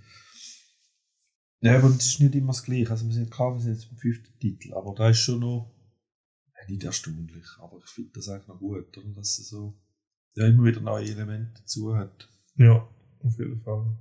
[1.61, 2.89] Ja, aber das ist nicht immer das Gleiche.
[2.89, 5.71] Also wir sind klar, wir sind jetzt beim fünften Titel, aber da ist schon noch
[6.67, 9.13] nicht erstaunlich, aber ich finde das eigentlich noch gut, oder?
[9.15, 9.81] dass er so
[10.35, 12.29] ja, immer wieder neue Elemente dazu hat.
[12.55, 12.87] Ja,
[13.23, 13.97] auf jeden Fall.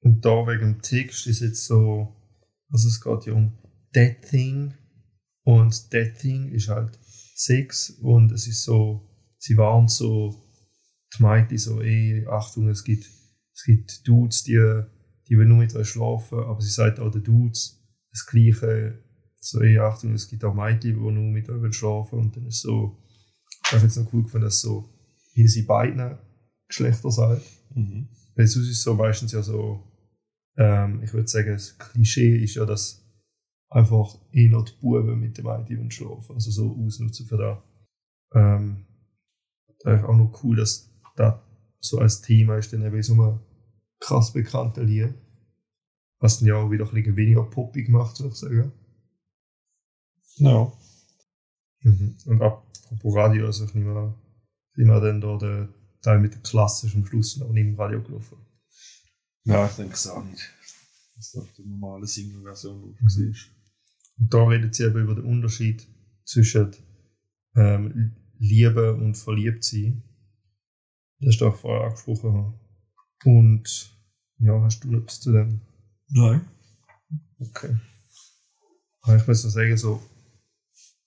[0.00, 2.16] Und da wegen dem Text ist jetzt so,
[2.70, 3.58] also es geht ja um
[3.92, 4.74] That Thing
[5.44, 6.98] und That Thing ist halt
[7.34, 10.42] Sex und es ist so, sie warnt so
[11.16, 14.82] die Mädchen so, ey, Achtung, es gibt, es gibt Dudes, die,
[15.32, 19.02] die will nur mit euch schlafen, aber sie sagt auch den Dudes das Gleiche,
[19.40, 22.60] so, ey, Achtung, es gibt auch Mädchen, die nur mit euch schlafen und dann ist
[22.60, 22.98] so,
[23.64, 24.90] ich habe jetzt noch cool gefunden, dass so,
[25.32, 26.18] wie sie beiden
[26.68, 27.46] Geschlechter sagt.
[27.74, 28.08] Mhm.
[28.36, 29.82] Weil sonst ist so meistens ja so,
[30.58, 33.02] ähm, ich würde sagen, das Klischee ist ja, dass
[33.70, 37.58] einfach eher die Buben mit dem Mädchen schlafen, also so ausnutzen für das.
[38.34, 38.84] Ähm,
[39.80, 41.36] da ist auch noch cool, dass das
[41.80, 43.40] so als Thema ist, dann eben so ein
[44.02, 45.14] krass bekannter Lied.
[46.22, 48.72] Was dann ja auch wieder ein bisschen weniger poppig macht, würde ich sagen.
[50.36, 50.72] Ja.
[51.82, 52.16] Mhm.
[52.26, 54.14] Und apropos Radio, also ich nehme an,
[54.76, 55.68] dann da der
[56.00, 58.38] Teil mit der Klasse ist am Schluss noch nicht im Radio gelaufen.
[59.44, 60.48] Ja, ich denke es auch nicht.
[61.16, 63.30] Dass das auf der normalen Single-Version drauf Mhm.
[63.30, 63.50] ist.
[64.18, 65.86] Und da redet sie eben über den Unterschied
[66.24, 66.70] zwischen
[67.56, 70.04] ähm, Liebe und Verliebtsein.
[71.18, 72.54] Das ist auch vorher angesprochen.
[73.24, 73.96] Und
[74.38, 75.60] ja, hast du etwas zu dem?
[76.14, 76.46] Nein.
[77.38, 77.76] Okay.
[79.16, 80.00] Ich muss noch sagen, so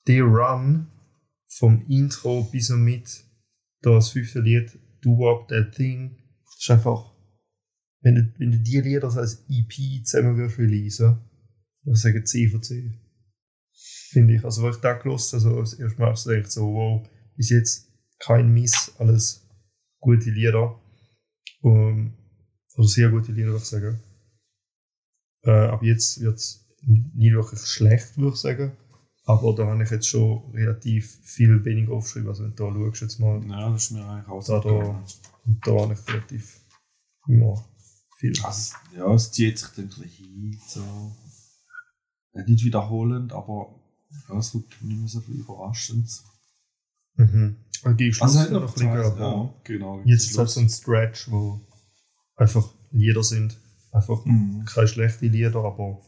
[0.08, 0.88] der Run
[1.48, 3.24] vom Intro bis und mit
[3.82, 6.18] da das fünfte Lied, Do Up That Thing,
[6.58, 7.13] ist einfach,
[8.02, 11.18] wenn du, wenn du die Lieder als EP zusammen würdest releasen,
[11.86, 12.91] ich sagen C von C.
[14.10, 14.44] Finde ich.
[14.44, 17.91] Also, wo ich da gelost also das erste Mal so denkt so, wow, bis jetzt
[18.18, 19.48] kein Miss, alles
[20.00, 20.80] gute Lieder.
[21.62, 22.13] Um,
[22.76, 24.00] oder sehr gute Lieder, würde ich sagen.
[25.46, 28.72] Äh, aber jetzt wird es nicht wirklich schlecht, würde ich sagen.
[29.26, 32.30] Aber da habe ich jetzt schon relativ viel weniger aufgeschrieben.
[32.30, 34.70] Also, wenn du da schaust, jetzt mal, Ja, das ist mir eigentlich auch da, so.
[34.70, 35.04] da,
[35.46, 36.60] und da habe ich relativ
[37.28, 37.66] ja,
[38.18, 38.34] viel.
[38.44, 40.60] Also, ja, es zieht sich dann ein bisschen hin.
[40.68, 41.16] So.
[42.46, 43.74] Nicht wiederholend, aber
[44.30, 46.08] ja, es wird nicht mehr so viel überraschend.
[47.16, 47.56] Mhm.
[47.84, 49.20] Und die Schluss hat noch ein bisschen gehört.
[49.20, 50.02] ja, genau.
[50.06, 51.60] Jetzt ist halt so ein Stretch, wo
[52.36, 53.58] einfach Lieder sind.
[53.96, 54.66] Einfach Mhm.
[54.66, 56.02] keine schlechten Lieder, aber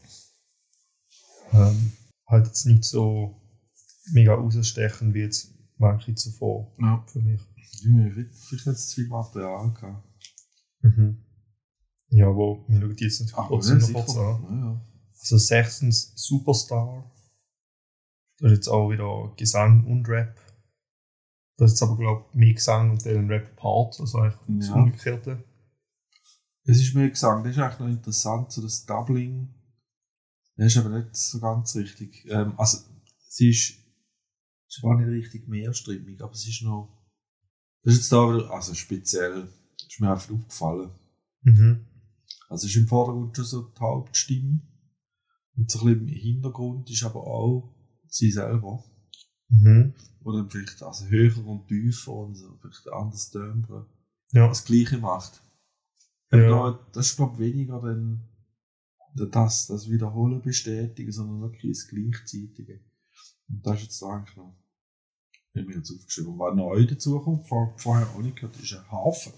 [1.52, 1.92] ähm,
[2.26, 3.40] halt jetzt nicht so
[4.12, 7.02] mega rausstechen wie jetzt manche zuvor Ja.
[7.06, 7.40] für mich.
[8.48, 10.06] Vielleicht es zu viel Material gehabt.
[10.82, 11.24] Mhm.
[12.10, 14.42] Ja, wo wir schauen die jetzt natürlich trotzdem noch kurz an.
[14.42, 14.80] Ja, ja.
[15.20, 17.10] Also sechstens Superstar.
[18.38, 20.36] Da ist jetzt auch wieder Gesang und Rap.
[21.56, 24.74] Das ist jetzt aber, glaube ich, mehr Gesang und dann Rap-Part, also eigentlich das Ja.
[24.74, 25.42] Umgekehrte.
[26.68, 29.48] Es ist mir gesagt, das ist eigentlich noch interessant, so das Doubling.
[30.56, 32.26] Das ist aber nicht so ganz richtig.
[32.28, 32.86] Ähm, also,
[33.26, 33.78] sie ist,
[34.68, 36.94] ist gar nicht richtig mehrstimmig, aber es ist noch.
[37.82, 40.90] Das ist jetzt da wieder, also speziell, ist mir einfach aufgefallen.
[41.40, 41.86] Mhm.
[42.50, 44.60] Also es ist im Vordergrund schon so die Hauptstimme.
[45.56, 47.74] Und so ein bisschen im Hintergrund ist aber auch
[48.08, 48.84] sie selber.
[49.48, 49.94] Mhm.
[50.20, 53.86] Oder vielleicht also höher und tiefer und so, vielleicht anders Timbre.
[54.32, 54.48] Ja.
[54.48, 55.42] Das Gleiche macht.
[56.30, 56.48] Ja.
[56.48, 58.28] Da, das ist, glaube ich, weniger dann
[59.14, 62.80] das, das Wiederholen bestätigen, sondern wirklich das Gleichzeitige.
[63.48, 64.56] Und das ist jetzt eigentlich noch,
[65.52, 68.74] ich habe mir jetzt aufgeschrieben, was neu dazu kommt, vor, vorher auch nicht gehört, ist
[68.74, 69.32] ein Hafen.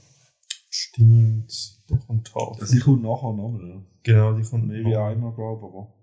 [0.69, 1.53] Stimmt,
[1.89, 2.61] der kommt halt.
[2.61, 3.69] Also, ich komme nachher nochmal.
[3.69, 3.83] Ja.
[4.03, 5.95] genau, die kommt Mehr wie einmal, glaube ich, aber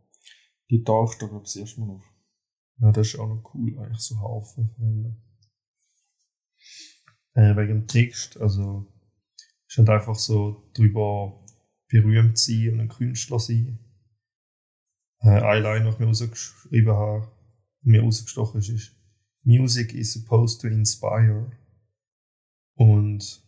[0.70, 2.04] die taucht da, glaube ich, das erste Mal auf.
[2.80, 5.24] Ja, das ist auch noch cool, eigentlich so Haufen verwenden.
[7.34, 8.88] Äh, wegen dem Text, also
[9.68, 11.44] ist halt einfach so drüber
[11.90, 13.80] berühmt sein und ein Künstler sein.
[15.20, 17.32] Äh, eine Line, die ich mir rausgeschrieben habe,
[17.82, 18.96] mir rausgestochen ist, ist
[19.44, 21.52] Music is supposed to inspire.
[22.76, 23.42] Und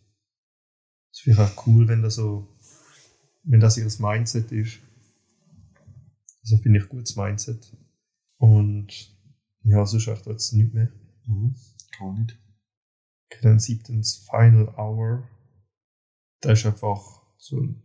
[1.12, 2.48] es wäre auch cool, wenn das so,
[3.42, 4.80] wenn das ihr Mindset ist.
[6.42, 7.76] Also finde ich gutes Mindset.
[8.38, 9.14] Und
[9.62, 10.90] ja, sonst echt jetzt nichts mehr.
[11.26, 11.54] Mhm.
[11.98, 12.38] Gar nicht.
[13.26, 15.28] Okay, dann siebtens Final Hour.
[16.40, 17.82] Das ist einfach so ein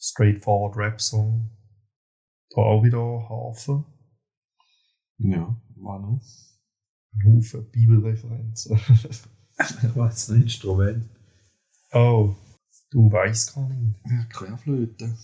[0.00, 1.50] straightforward Rap-Song.
[2.50, 3.84] Da auch wieder Hafen.
[5.18, 6.20] Ja, war noch.
[7.12, 8.78] Ein Haufen Bibelreferenzen.
[9.58, 11.08] Ich weiß ein Instrument.
[11.92, 12.34] oh,
[12.90, 13.96] du weißt gar nicht.
[14.06, 15.16] Ja, Querflöte.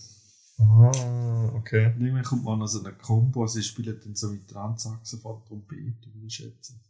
[0.57, 1.87] Ah, okay.
[1.87, 6.13] Und irgendwann kommt man noch so eine Kombo, sie spielen dann so mit Transsaxophon, Trompete,
[6.13, 6.81] würde ich schätzen.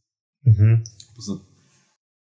[0.41, 0.83] Mhm.
[1.15, 1.41] Also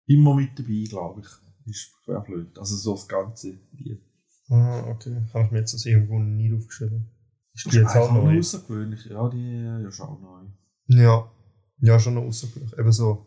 [0.08, 1.28] immer mit dabei, glaube ich,
[1.66, 2.60] ist Querflöte.
[2.60, 4.02] Also so das ganze Lied.
[4.50, 5.24] Ah, okay.
[5.34, 7.10] Habe ich mir jetzt das irgendwo nicht aufgeschrieben.
[7.54, 8.38] Ist Das die ist jetzt auch neu?
[8.38, 9.06] außergewöhnlich.
[9.06, 10.44] Ja, die ist auch neu.
[10.88, 11.32] Ja,
[11.80, 12.78] ja, schon noch außergewöhnlich.
[12.78, 13.26] Eben so,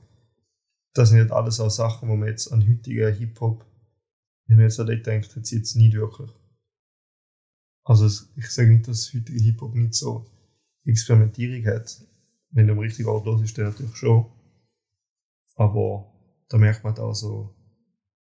[0.94, 3.64] das sind nicht alles auch Sachen, wo man jetzt an heutigen Hip-Hop,
[4.46, 6.30] wenn man jetzt an den denkt, hat sie jetzt nicht wirklich.
[7.84, 10.26] Also ich sage nicht, dass heutige Hip-Hop nicht so
[10.84, 12.00] Experimentierung hat.
[12.50, 14.26] Wenn du am richtigen Ort los ist, dann natürlich schon.
[15.56, 16.12] Aber
[16.48, 17.54] da merkt man halt auch so,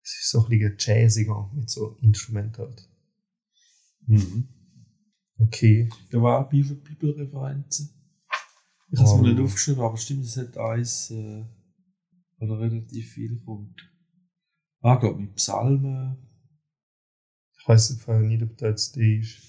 [0.06, 2.88] es ist so ein bisschen jazziger mit so Instrumenten halt.
[4.06, 4.48] Mhm.
[5.38, 5.88] Okay.
[6.10, 7.90] Da war Bibel Bibelreferenzen.
[8.92, 11.44] Ich habe es mir nicht aufgeschrieben, aber stimmt, es hat eins, äh,
[12.38, 13.82] oder relativ viel kommt.
[14.80, 16.16] Ah, ich glaube mit Psalmen.
[17.58, 19.42] Ich weiß im Fall nicht, ob das jetzt die ist.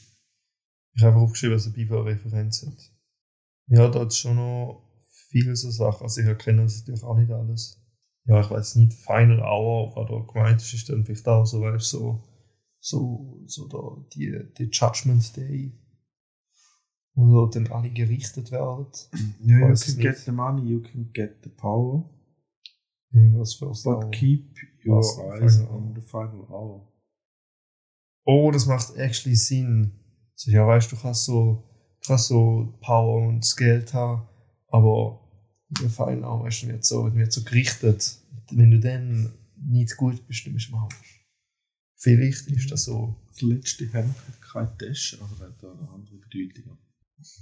[0.96, 2.92] Ich habe einfach aufgeschrieben, dass er Bibelreferenz hat.
[3.68, 4.84] Ja, da hat es schon noch
[5.30, 6.02] viele so Sachen.
[6.02, 7.80] Also ich erkenne das natürlich auch nicht alles.
[8.28, 11.90] Ja, ich weiß nicht, Final Hour, da gemeint ist, ist dann vielleicht auch so, weißt
[11.90, 12.24] so,
[12.80, 15.72] so, so da, die, die Judgment Day.
[17.16, 18.86] Wo dann alle gerichtet werden.
[19.42, 22.08] Ja, you can get the money, you can get the power,
[23.12, 24.12] Irgendwas für but Hour.
[24.12, 25.02] keep your
[25.34, 26.88] eyes on the final hour.
[28.26, 29.94] Oh, das macht actually Sinn.
[30.36, 31.64] So, ja, weißt du, du kannst so,
[32.02, 34.28] du kannst so Power und das Geld haben,
[34.68, 35.27] aber
[35.70, 38.18] der Fall auch, weißt du, wird so, wird so gerichtet.
[38.52, 41.26] Wenn du dann nicht gut bist, dann bist du im Arsch.
[42.00, 43.16] Vielleicht ist das so.
[43.32, 46.78] Das letzte Hemd hat keine Tasche, also hat da eine andere Bedeutung.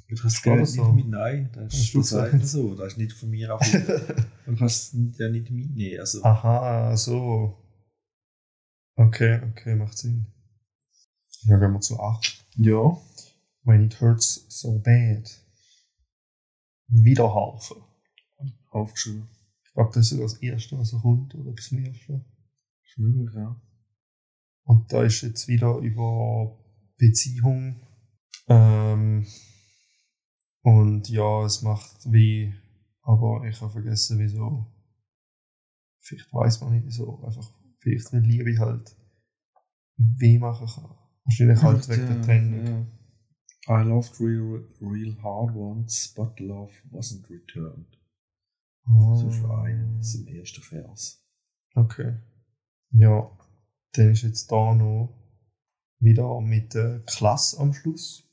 [0.08, 0.86] Du kannst das Oder Geld so.
[0.94, 2.32] nicht mit Nein, das ist du gesagt?
[2.32, 3.62] sagt so, das ist nicht von mir auf
[4.46, 6.00] Du kannst es ja nicht mitnehmen.
[6.00, 7.58] Also, Aha, so.
[8.96, 10.26] Okay, okay, macht Sinn.
[11.44, 12.46] Ja, gehen wir zu 8.
[12.58, 12.98] ja.
[13.64, 15.30] When it hurts so bad.
[16.88, 17.78] Wiederhalfen.
[18.76, 19.28] Aufgeschrieben.
[19.64, 22.26] Ich glaube, das ist sogar das Erste, was so kommt, oder bis zum Ersten.
[22.84, 23.60] Ist möglich, ja.
[24.64, 26.58] Und da ist jetzt wieder über
[26.98, 27.82] Beziehung.
[28.48, 29.26] Ähm,
[30.62, 32.54] und ja, es macht weh,
[33.02, 34.66] aber ich habe vergessen, wieso.
[36.00, 37.24] Vielleicht weiß man nicht wieso.
[37.24, 38.96] Einfach, vielleicht weil Liebe halt
[39.98, 40.96] weh machen kann.
[41.24, 42.66] Wahrscheinlich halt wegen der Trennung.
[43.68, 43.82] Ja.
[43.82, 47.98] I loved real, real hard once, but love wasn't returned.
[48.86, 51.24] Ah, So ist ein, das ist im ersten Vers.
[51.74, 52.18] Okay.
[52.92, 53.30] Ja,
[53.94, 55.14] dann ist jetzt da noch
[56.00, 58.30] wieder mit der Klasse am Schluss.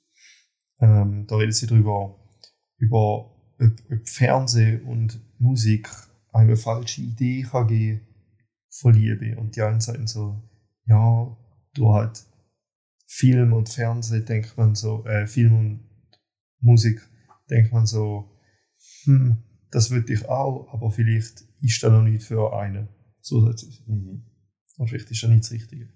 [0.80, 2.18] Ähm, da redet sie darüber,
[2.76, 5.88] über ob, ob Fernsehen und Musik
[6.32, 8.06] eine falsche Idee kann geben
[8.70, 9.38] von Liebe.
[9.38, 10.42] Und die einen sagen so,
[10.86, 11.36] ja,
[11.74, 12.26] du halt
[13.06, 15.88] Film und Fernsehen denkt man so, äh, Film und
[16.60, 17.00] Musik
[17.50, 18.30] denkt man so,
[19.04, 22.88] hm, das würde ich auch, aber vielleicht ist das noch nicht für einen.
[23.20, 23.82] Sie.
[23.86, 24.24] Mhm.
[24.76, 25.88] Und vielleicht ist das nicht das Richtige.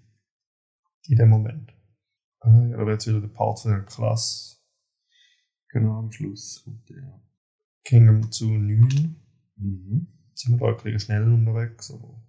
[1.08, 1.72] In dem Moment.
[2.42, 4.56] Äh, ja, da wird jetzt wieder der Part von der Klasse.
[5.68, 7.20] Genau, am Schluss kommt der.
[7.88, 9.16] Wir zu 9.
[9.56, 10.06] Mhm.
[10.28, 12.26] Jetzt sind wir da ein bisschen schnell unterwegs, aber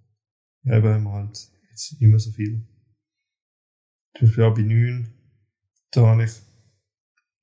[0.63, 2.67] ja, eben haben wir halt jetzt nicht mehr so viel.
[4.17, 5.13] Zum Beispiel auch bei 9,
[5.91, 6.31] da habe ich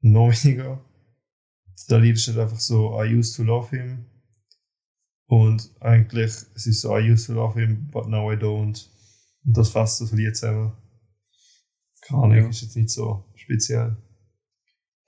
[0.01, 0.85] noch weniger.
[1.88, 4.06] Da Lied ist halt einfach so, I used to love him.
[5.26, 8.87] Und eigentlich, es ist so, I used to love him, but now I don't.
[9.44, 10.72] Und das fasst das Lied zusammen.
[12.02, 12.48] Keine Ahnung, Ja.
[12.48, 13.96] ist jetzt nicht so speziell.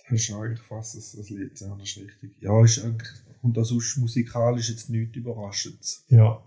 [0.09, 2.37] Das ist eigentlich fast das, das Lied, ja, das ist richtig.
[2.41, 3.09] Ja, ist eigentlich,
[3.43, 6.05] und das sonst musikalisch jetzt nichts Überraschendes.
[6.09, 6.43] Ja.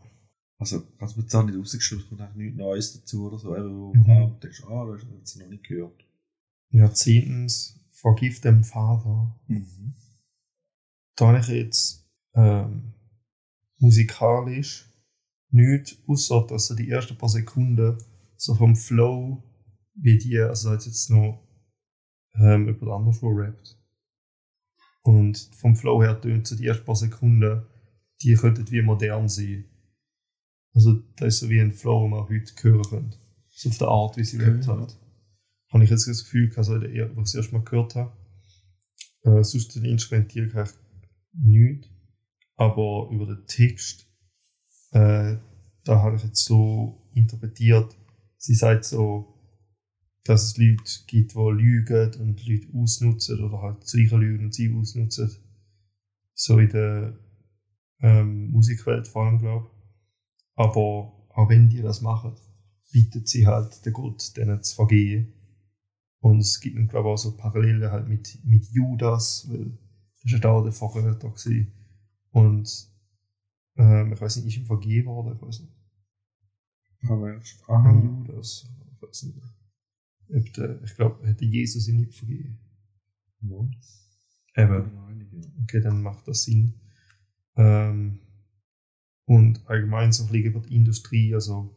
[0.57, 3.37] Also, kannst du mir jetzt auch nicht rausgeschrieben, es kommt eigentlich nichts Neues dazu oder
[3.37, 4.09] so, eben, wo Mhm.
[4.09, 6.03] ah, und denkst, ah, das hast du noch nicht gehört.
[6.71, 9.35] Ja, zehntens, Forgive them Father.
[9.47, 9.93] Mhm.
[11.19, 12.93] Da habe ich jetzt ähm,
[13.79, 14.89] musikalisch
[15.51, 17.97] nichts, außer dass so die ersten paar Sekunden
[18.37, 19.43] so vom Flow,
[19.95, 21.45] wie die, also hat jetzt noch
[22.35, 23.77] ähm, jemand anderes rappt.
[25.01, 27.65] Und vom Flow her tönt so die ersten paar Sekunden,
[28.21, 29.65] die könnten wie modern sein.
[30.73, 33.17] Also das ist so wie ein Flow, den man heute hören könnte.
[33.49, 34.87] So auf der Art, wie sie Okay, rappt ja.
[35.73, 38.15] Habe ich jetzt das Gefühl, also wo ich es erst mal gehört habe.
[39.23, 40.53] Äh, sonst den Instrumentierung
[41.39, 41.89] nichts.
[42.55, 44.07] Aber über den Text,
[44.91, 45.37] äh,
[45.83, 47.97] da habe ich jetzt so interpretiert,
[48.37, 49.33] sie sagt so,
[50.23, 54.53] dass es Leute gibt, die lügen und Leute ausnutzen oder halt zu ihrer lügen und
[54.53, 55.31] sie ausnutzen.
[56.33, 57.17] So in der
[58.01, 59.79] ähm, Musikwelt vor allem, glaube ich.
[60.55, 62.35] Aber auch wenn die das machen,
[62.91, 65.33] bittet sie halt den Gott, denen zu vergehen.
[66.19, 69.77] Und es gibt, glaube ich, auch so Parallelen halt mit, mit Judas, weil
[70.31, 71.29] war ja da der Verräter.
[71.29, 71.71] Gewesen.
[72.31, 72.91] Und
[73.77, 75.35] ähm, ich weiß nicht, ist ihm vergeben worden?
[75.35, 75.73] Ich weiß nicht.
[77.03, 77.89] Ah, wärst Aha.
[77.89, 78.01] Aha.
[78.01, 78.67] Judas.
[78.93, 79.39] Ich weiß nicht.
[80.31, 82.59] Ob der, ich glaube, hätte Jesus ihm nicht vergeben.
[83.41, 84.63] Ja.
[84.63, 84.91] Eben.
[85.63, 86.73] Okay, dann macht das Sinn.
[87.55, 88.19] Ähm,
[89.25, 91.75] und allgemein so ein bisschen über die Industrie, also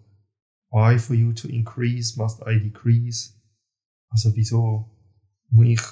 [0.71, 3.35] why for you to increase must I decrease?
[4.09, 4.91] Also wieso
[5.51, 5.83] muss ich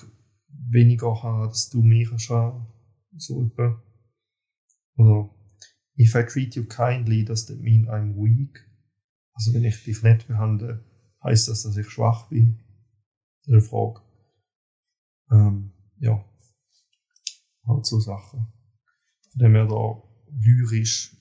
[0.69, 2.67] weniger haben, dass du mehr kannst haben?
[3.17, 3.83] So etwa.
[4.97, 5.31] Oder
[5.99, 8.67] if I treat you kindly, does that mean I'm weak?
[9.33, 10.85] Also wenn ich dich nett behandle,
[11.25, 12.59] heißt das, dass ich schwach bin?
[13.41, 14.01] Das ist eine Frage.
[15.31, 16.25] Ähm, ja
[17.67, 18.47] halt so Sachen.
[19.33, 21.17] Von dem her da lyrisch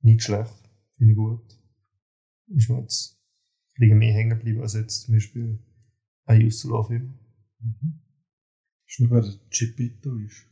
[0.00, 1.58] nicht schlecht, finde ich gut.
[2.48, 3.20] Ist mir jetzt
[3.78, 5.58] ein mehr hängen geblieben als jetzt zum Beispiel
[6.28, 7.18] I used to love him.
[7.60, 8.00] Mhm.
[8.98, 10.46] Nur, wer der Chipito ist.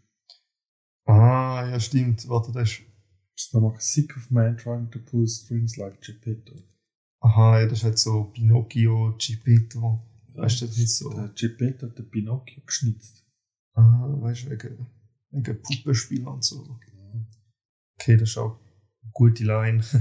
[1.07, 2.71] Ah, ja stimmt, warte, das
[3.37, 6.55] ist, da mal sick of man trying to pull strings like Chipito?
[7.21, 10.03] aha, ja, das ist halt so Pinocchio, Geppetto.
[10.35, 13.25] Weißt du, das ist so, Der Chipito hat den Pinocchio geschnitzt.
[13.75, 14.87] ah, weißt du, wegen,
[15.31, 16.79] wegen Puppenspiel und so.
[17.99, 18.59] Okay, das ist auch
[19.03, 19.83] eine gute Line.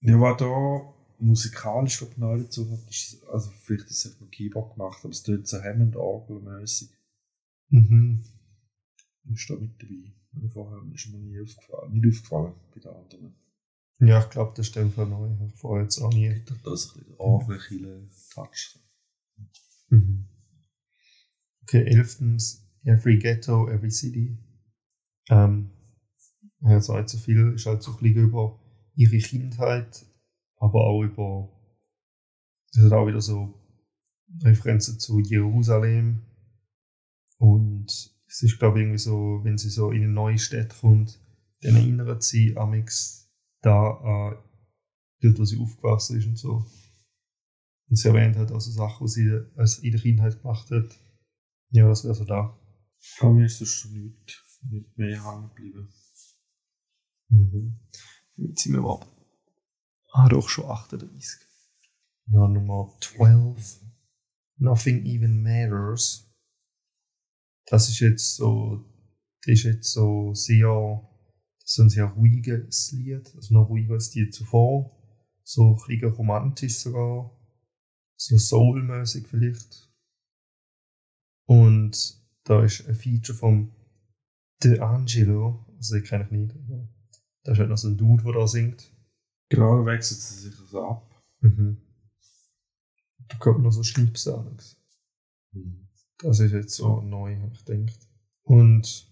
[0.00, 2.78] Ja, was da musikalisch glaub ich, neu dazu hat,
[3.32, 6.90] also vielleicht ist es mit Keyboard gemacht, aber es tönt so Hammond Orgelmäßig.
[7.68, 8.24] Mhm.
[9.32, 10.14] Ist da mit dabei.
[10.34, 13.34] Also vorher ist mir nie aufgefallen, nicht aufgefallen bei den anderen.
[14.00, 15.32] Ja, ich glaube, das ist dem Fall neu.
[15.32, 16.28] Ich habe vorher jetzt auch nie.
[16.28, 18.78] Gibt da so ein bisschen Orgelkille Touch.
[19.90, 20.28] Mhm.
[21.62, 24.38] Okay, elftens, every ghetto, every city.
[25.28, 25.70] Ähm,
[26.62, 28.58] also nicht so viel, ist halt so ein bisschen über
[28.94, 30.06] ihre Kindheit,
[30.56, 31.48] aber auch über,
[32.72, 33.54] es hat auch wieder so
[34.42, 36.22] Referenzen zu Jerusalem.
[37.38, 37.86] Und
[38.26, 41.20] es ist, glaube ich, irgendwie so, wenn sie so in eine neue Stadt kommt,
[41.62, 44.38] dann erinnert sie amix da an
[45.20, 46.64] dort, wo sie aufgewachsen ist und so.
[47.88, 50.98] Und sie erwähnt hat also Sachen, die sie als in der Kindheit gemacht hat.
[51.70, 52.58] Ja, das wäre so da.
[53.20, 55.88] Bei mir ist das schon nicht, nicht mehr hängen geblieben.
[57.28, 57.78] Mhm.
[58.36, 59.08] Jetzt sind wir überhaupt.
[60.12, 61.46] Ah, doch schon 38.
[62.26, 63.80] Ja, Nummer 12.
[64.56, 66.27] Nothing even matters.
[67.70, 68.84] Das ist jetzt so,
[69.42, 71.08] das ist jetzt so sehr,
[71.60, 74.94] das ist ein sehr ruhiges Lied, also noch ruhiger als die zuvor.
[75.44, 77.30] So ein bisschen romantisch sogar.
[78.16, 79.90] So soulmäßig vielleicht.
[81.46, 83.72] Und da ist ein Feature vom
[84.62, 86.54] De Angelo, also den kenne ich nicht.
[87.44, 88.92] Da ist halt noch so ein Dude, der da singt.
[89.48, 91.24] Genau, da wechselt sie sich so ab.
[91.40, 91.80] Mhm.
[93.28, 94.58] Da kommt noch so Schnipsel an.
[96.18, 98.08] Das ist jetzt so neu, habe ich gedacht.
[98.42, 99.08] Und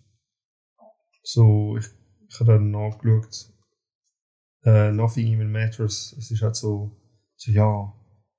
[1.22, 1.86] so, ich,
[2.28, 3.52] ich habe dann nachgeschaut.
[4.64, 6.14] Äh, Nothing even matters.
[6.18, 6.96] Es ist halt so,
[7.36, 7.92] so ja,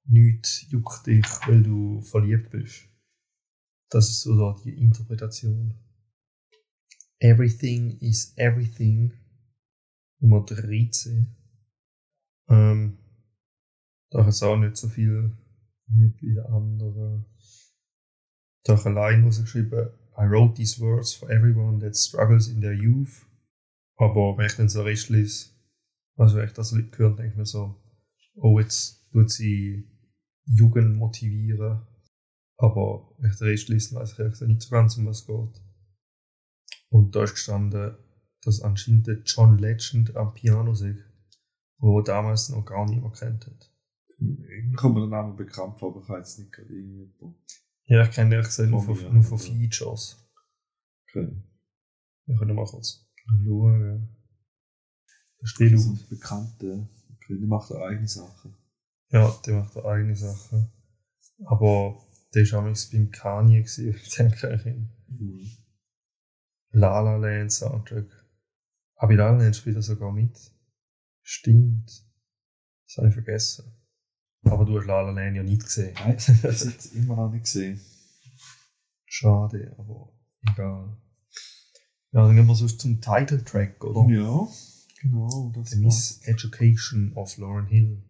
[0.06, 2.90] nichts juckt dich, weil du verliebt bist.
[3.90, 5.74] Das ist so da die Interpretation.
[7.20, 9.14] Everything is everything.
[10.20, 11.36] Nummer 13.
[12.50, 12.98] Ähm,
[14.10, 15.38] da ist auch nicht so viel
[15.88, 17.26] wie bei den anderen.
[18.70, 23.26] Allein rausgeschrieben, I wrote these words for everyone that struggles in their youth.
[23.98, 25.50] Aber wenn ich dann so Rest lese,
[26.16, 27.76] also wenn ich das Lied höre, denke ich mir so,
[28.36, 29.88] oh, jetzt tut sie
[30.46, 31.82] Jugend motivieren.
[32.58, 35.28] Aber wenn ich den Rest lese, weiß ich ehrlich nicht so ganz, um was es
[35.28, 35.62] geht.
[36.90, 37.96] Und da ist gestanden,
[38.44, 41.04] dass anscheinend der John Legend am Piano singt.
[41.80, 43.72] wo damals noch gar niemand kennt hat.
[44.20, 47.38] Irgendwie kommt mir der Name bekannt vor, aber ich jetzt nicht gerade irgendjemand.
[47.88, 49.40] Ja, ich kenne ehrlich gesagt nur Von nur von?
[49.40, 50.18] Features.
[51.10, 51.42] Okay.
[52.26, 53.46] Wir können mal kurz schauen,
[55.40, 55.80] Das auf.
[55.80, 56.90] sind bekannte.
[57.16, 58.56] Okay, die macht auch eigene Sachen.
[59.10, 60.70] Ja, der macht da eigene Sachen.
[61.46, 64.90] Aber der ist damals beim Kanye gewesen, denke ich hin.
[65.08, 65.50] Mhm.
[66.72, 68.08] La La Land Soundtrack.
[68.96, 70.38] Aber in La La Land spielt er sogar mit.
[71.22, 71.90] Stimmt.
[72.86, 73.77] Das habe ich vergessen.
[74.44, 75.94] Aber du hast La La Land ja nicht gesehen.
[76.00, 77.80] Nein, das habe ich immer noch nicht gesehen.
[79.06, 80.14] Schade, aber
[80.52, 80.98] egal.
[82.12, 84.12] Ja, dann gehen wir sonst zum Titeltrack, oder?
[84.14, 84.48] Ja,
[85.02, 85.52] genau.
[85.56, 88.04] Das The Miss Education of Lauren Hill.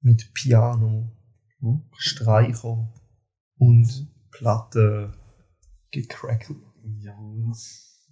[0.00, 1.12] Mit Piano,
[1.60, 2.92] war- Streicher
[3.58, 5.12] und Platte
[5.90, 6.58] gecrackelt.
[7.00, 7.16] Ja.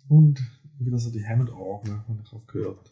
[0.09, 0.41] Und
[0.79, 2.91] wieder so die Hammond-Orgel, habe ich auch gehört.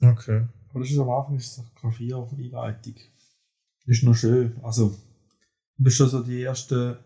[0.00, 0.46] Okay.
[0.70, 2.94] Aber das ist am Anfang ist das Klavier auf Einleitung.
[3.86, 4.56] Ist noch schön.
[4.62, 4.90] Also,
[5.76, 6.96] du bist schon so die ersten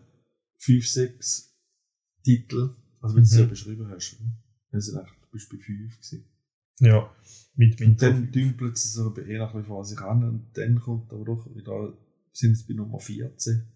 [0.57, 1.55] fünf, sechs
[2.23, 3.41] Titel, also wenn du sie Mhm.
[3.43, 4.17] ja beschrieben hast,
[4.71, 6.25] dann sind eigentlich, du bist bei fünf gewesen.
[6.79, 7.15] Ja,
[7.55, 8.09] mit Und Winter.
[8.11, 11.95] dann dümpelt es so je nachdem vor sich an und dann kommt aber doch wieder,
[12.33, 13.67] sind es bei Nummer 14.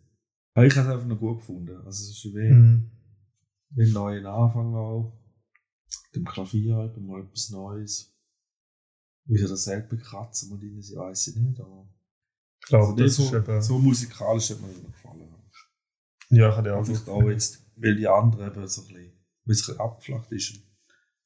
[0.53, 1.76] Aber ich habe es einfach noch gut gefunden.
[1.86, 2.89] Also es ist wie, Mhm.
[3.72, 5.22] wie ein neuer Anfang auch.
[6.08, 8.12] Mit dem Klavier eben mal etwas Neues.
[9.26, 11.94] Wie sie das selber kratzen und ihnen sie weiß ich nicht, aber Ich
[12.68, 13.61] glaube, also das so, ist eben.
[13.61, 15.36] so musikalisch hat mir immer gefallen.
[16.30, 19.05] Ja, ich hatte auch Vielleicht auch jetzt, weil die anderen eben so ein bisschen, weil
[19.05, 19.13] es
[19.45, 20.63] ein bisschen abgeflacht ist und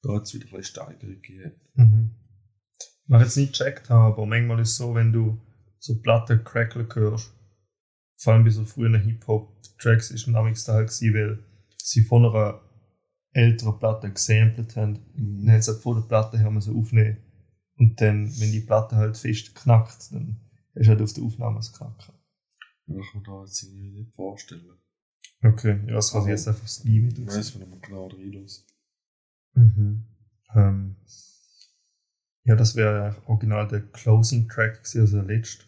[0.01, 1.55] da hat es wieder ein bisschen Steigerung gegeben.
[1.75, 2.11] Mhm.
[3.07, 5.39] Was ich jetzt nicht gecheckt habe, aber manchmal ist es so, wenn du
[5.79, 7.33] so Platten crackle hörst,
[8.17, 11.43] vor allem bei so frühen Hip-Hop-Tracks ist ein Amix-Teil gewesen, weil
[11.77, 12.61] sie von einer
[13.31, 14.99] älteren Platte gesampelt haben.
[15.15, 15.45] Mhm.
[15.45, 17.17] Dann hat es halt von der Platte her müssen aufnehmen.
[17.77, 20.41] Und dann, wenn die Platte halt fest knackt, dann
[20.85, 22.13] du halt auf der Aufnahme das Knacken.
[22.87, 24.77] Ja, ich kann mir da jetzt irgendwie nicht vorstellen.
[25.41, 28.67] Okay, ja, das kann ich jetzt einfach das Limit Ich weiß, wenn man genau reinlässt.
[29.53, 30.05] Mhm.
[30.55, 30.95] Ähm,
[32.43, 35.65] ja, das wäre ja original der Closing Track gewesen, also der letzte.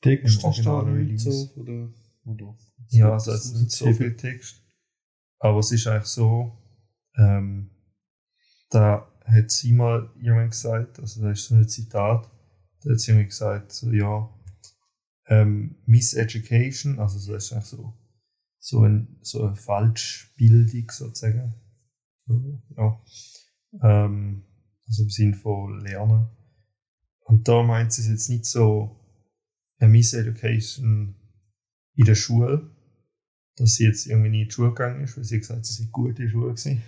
[0.00, 1.92] Text ist da originalen nicht so, oder?
[2.24, 2.56] oder?
[2.88, 4.62] Ja, also es Das ist nicht so viel Text.
[5.38, 6.56] Aber es ist eigentlich so,
[7.16, 7.70] ähm,
[8.70, 12.30] da hat sie mal jemand gesagt, also da ist so ein Zitat,
[12.92, 14.28] hat sie jemand gesagt, so, ja,
[15.28, 17.94] ähm, Miseducation, also so ist eigentlich so,
[18.58, 21.54] so, ein, so eine Falschbildung sozusagen.
[22.26, 23.02] So, Ja.
[23.82, 24.44] Ähm,
[24.86, 26.28] also im Sinn von Lernen.
[27.24, 28.96] Und da meint sie es jetzt nicht so,
[29.78, 31.16] eine Miseducation
[31.94, 32.70] in der Schule,
[33.56, 35.82] dass sie jetzt irgendwie nie in die Schule gegangen ist, weil sie gesagt hat, sie
[35.82, 36.82] sei gut in der Schule gewesen.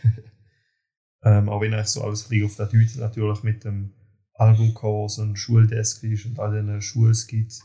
[1.22, 3.92] ähm, auch wenn eigentlich so alles ein auf der Tüte natürlich mit dem
[4.38, 7.62] Albumkurs und Schuldesk ist und all den Schulskits.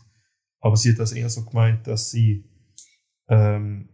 [0.59, 2.49] Aber sie hat das eher so gemeint, dass sie,
[3.27, 3.89] ähm,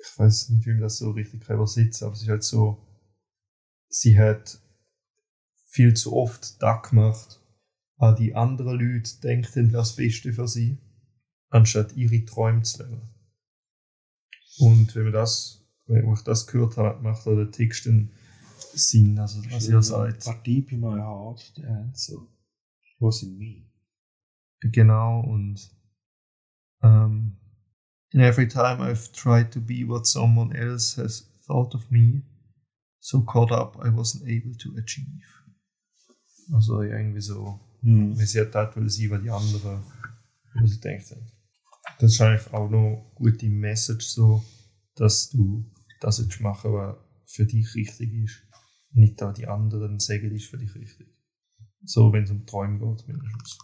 [0.00, 2.86] ich weiß nicht, wie man das so richtig kann übersetzen, aber es ist halt so,
[3.88, 4.58] sie hat
[5.66, 7.40] viel zu oft das gemacht,
[7.98, 10.78] an die anderen Leute denken, wäre das Beste für sie,
[11.50, 13.10] anstatt ihre Träume zu leben.
[14.58, 18.12] Und wenn man das, wenn ich das gehört habe, macht auch der Text einen
[18.74, 20.46] Sinn, also was ihr sagt.
[20.46, 22.16] Deep in my heart, the answer
[22.98, 23.66] was in me.
[24.60, 25.70] Genau, und
[26.82, 27.36] ähm,
[28.12, 32.22] and every time I've tried to be what someone else has thought of me,
[33.00, 35.26] so caught up I wasn't able to achieve.
[36.52, 38.16] Also irgendwie so, Hm.
[38.16, 39.82] wenn sie hat das will sie, weil die anderen,
[40.54, 41.26] was sie denkt haben.
[41.98, 44.44] Das ist eigentlich auch noch eine gute Message, so,
[44.94, 45.64] dass du
[46.00, 46.96] das jetzt machen, was
[47.26, 48.42] für dich richtig ist.
[48.92, 51.08] Nicht da die anderen sagen, ist für dich richtig.
[51.84, 53.58] So, wenn es um Träume geht, mindestens.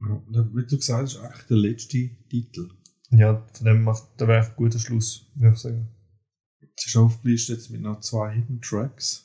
[0.00, 2.70] Ja, und wie du gesagt hast, ist eigentlich der letzte Titel.
[3.10, 5.88] Ja, von dem macht, da wäre ein guter Schluss, würde ich sagen.
[6.76, 9.24] Es ist aufgelistet jetzt mit noch zwei Hidden Tracks.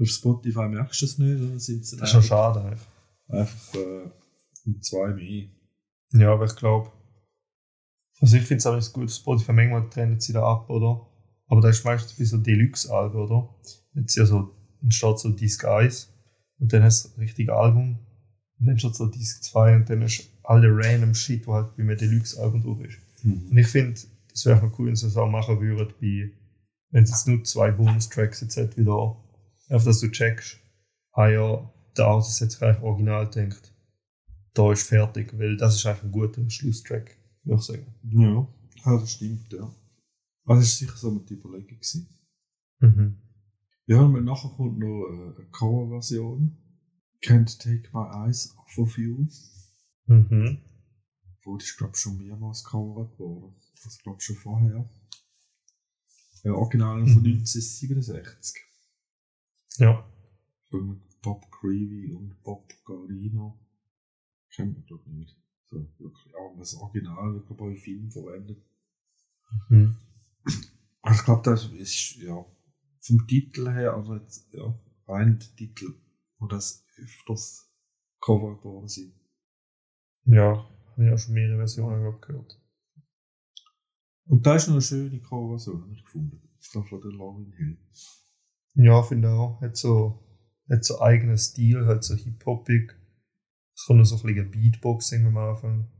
[0.00, 2.60] Auf Spotify merkst du es nicht, oder sind es Das ist schon schade.
[2.60, 2.86] eigentlich.
[3.28, 5.48] einfach äh, zwei mehr.
[6.12, 6.92] Ja, aber ich glaube,
[8.20, 11.07] also ich finde es alles gut, Spotify manchmal trennt sie da ab, oder?
[11.48, 13.54] Aber da ist meistens bei so Deluxe-Alben, oder?
[13.94, 16.12] Jetzt ja so, dann steht so Disc 1
[16.60, 17.98] und dann hast du das richtige Album
[18.60, 21.76] und dann steht so Disc 2 und dann hast du alle random Shit, wo halt
[21.76, 22.98] bei einem Deluxe-Album drauf ist.
[23.24, 26.30] Und ich finde, das wäre cool, wenn sie das auch machen würden, bei,
[26.90, 29.16] wenn es jetzt nur zwei Bonus-Tracks jetzt hat, wie da.
[29.68, 30.58] Einfach, dass du checkst,
[31.12, 33.74] ah ja, der Artist hat sich eigentlich original denkt,
[34.54, 37.86] da ist fertig, weil das ist eigentlich ein guter Schlusstrack, würde ich sagen.
[38.04, 38.48] Ja,
[38.84, 39.70] ja, das stimmt, ja.
[40.48, 41.68] Also das war sicher so der Überlegung.
[41.78, 42.08] Gewesen.
[42.80, 43.16] Mhm.
[43.86, 46.56] Ja, und nachher kommt noch äh, eine Cover-Version
[47.22, 49.26] Can't Take My Eyes Off of You.
[50.06, 50.58] Mhm.
[51.42, 53.54] Wo das glaube ich schon mehrmals gecovert worden.
[53.82, 54.88] Das glaube ich schon vorher.
[56.44, 57.26] Ja, Original von Mhm.
[57.40, 58.62] 1967.
[59.78, 60.08] Ja.
[60.70, 63.58] Von Bob Creevy und Bob Garino.
[64.54, 65.36] Kennt man glaube nicht.
[65.70, 66.34] So, wirklich.
[66.36, 68.62] Aber das Original wird glaube ich bei Filmen verwendet.
[69.68, 69.96] Mhm.
[71.02, 72.44] Aber ich glaube, das ist, ja,
[73.00, 75.94] vom Titel her, also jetzt, ja, rein der Titel,
[76.38, 77.72] wo das öfters
[78.20, 79.14] gecovert worden sind.
[80.24, 82.60] Ja, habe ich auch schon mehrere Versionen glaub, gehört.
[84.26, 86.42] Und da ist noch eine schöne Coverversion, habe ich gefunden.
[86.58, 87.78] Das war von der Lauren Hill.
[88.74, 89.60] Ja, finde auch.
[89.62, 90.22] Hat so,
[90.68, 92.94] hat so eigenen Stil, halt so hip-hopig.
[93.74, 95.90] Es kommt noch so ein bisschen Beatboxing am Anfang.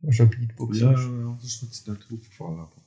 [0.00, 0.82] Du auch Beatboxing?
[0.82, 2.85] Ja, ja, ja, das ist mir jetzt nicht aufgefallen, aber.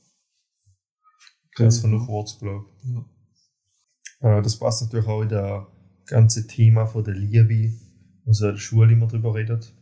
[1.66, 4.38] Das war noch kurz, glaube Ja.
[4.38, 5.66] Äh, das passt natürlich auch in das
[6.06, 7.72] ganze Thema von der Liebe,
[8.24, 9.74] wo so in der Schule immer drüber redet.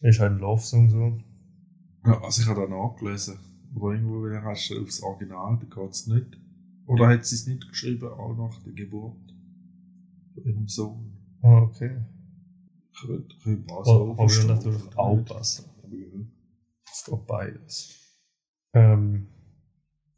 [0.00, 1.18] Ist halt ein Love-Song so.
[2.04, 3.38] ja, also ich habe da nachgelesen.
[3.74, 6.38] Oder irgendwo wieder hast du aufs Original, da geht es nicht.
[6.86, 9.16] Oder hat sie es nicht geschrieben, auch nach der Geburt
[10.34, 11.12] von ihrem Sohn.
[11.42, 12.04] Ah, okay.
[13.00, 15.64] Könnte, könnte so aber wir verstehen, natürlich oder auch passen.
[15.82, 16.26] Aber ja.
[16.90, 17.98] Es geht beides.
[18.74, 19.28] Ähm,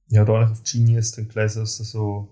[0.08, 2.28] ja, da habe ich auf Genius dann gelesen, dass das so